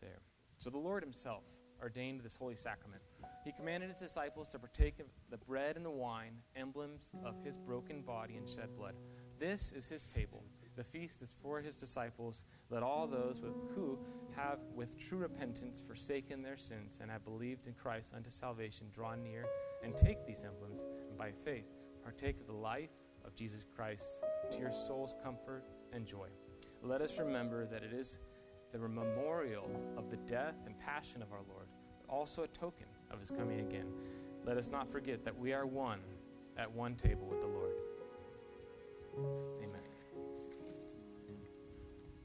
there. 0.00 0.20
So 0.58 0.70
the 0.70 0.78
Lord 0.78 1.02
Himself 1.02 1.44
ordained 1.82 2.20
this 2.20 2.36
holy 2.36 2.56
sacrament. 2.56 3.02
He 3.44 3.52
commanded 3.52 3.90
his 3.90 4.00
disciples 4.00 4.48
to 4.50 4.58
partake 4.58 4.98
of 5.00 5.06
the 5.30 5.38
bread 5.38 5.76
and 5.76 5.84
the 5.84 5.90
wine, 5.90 6.34
emblems 6.56 7.12
of 7.24 7.34
his 7.44 7.56
broken 7.56 8.02
body 8.02 8.36
and 8.36 8.48
shed 8.48 8.76
blood. 8.76 8.94
This 9.38 9.72
is 9.72 9.88
his 9.88 10.04
table. 10.04 10.42
The 10.76 10.84
feast 10.84 11.22
is 11.22 11.34
for 11.42 11.60
his 11.60 11.76
disciples. 11.76 12.44
Let 12.70 12.82
all 12.82 13.06
those 13.06 13.42
who 13.74 13.98
have 14.36 14.58
with 14.74 14.98
true 14.98 15.18
repentance 15.18 15.80
forsaken 15.80 16.42
their 16.42 16.56
sins 16.56 16.98
and 17.00 17.10
have 17.10 17.24
believed 17.24 17.66
in 17.66 17.74
Christ 17.74 18.14
unto 18.14 18.30
salvation 18.30 18.88
draw 18.92 19.14
near 19.14 19.44
and 19.82 19.96
take 19.96 20.26
these 20.26 20.44
emblems, 20.44 20.86
and 21.08 21.16
by 21.16 21.32
faith 21.32 21.66
partake 22.02 22.40
of 22.40 22.46
the 22.46 22.52
life 22.52 22.90
of 23.24 23.34
Jesus 23.34 23.64
Christ 23.74 24.24
to 24.50 24.58
your 24.58 24.70
soul's 24.70 25.14
comfort 25.22 25.64
and 25.92 26.06
joy. 26.06 26.28
Let 26.82 27.00
us 27.00 27.18
remember 27.18 27.66
that 27.66 27.82
it 27.82 27.92
is 27.92 28.18
the 28.72 28.78
memorial 28.78 29.70
of 29.96 30.10
the 30.10 30.16
death 30.16 30.66
and 30.66 30.78
passion 30.78 31.22
of 31.22 31.32
our 31.32 31.42
Lord, 31.48 31.67
also 32.08 32.44
a 32.44 32.48
token 32.48 32.86
of 33.10 33.20
his 33.20 33.30
coming 33.30 33.60
again. 33.60 33.86
Let 34.44 34.56
us 34.56 34.70
not 34.70 34.90
forget 34.90 35.24
that 35.24 35.38
we 35.38 35.52
are 35.52 35.66
one 35.66 36.00
at 36.56 36.70
one 36.70 36.94
table 36.94 37.26
with 37.26 37.40
the 37.40 37.46
Lord. 37.46 37.74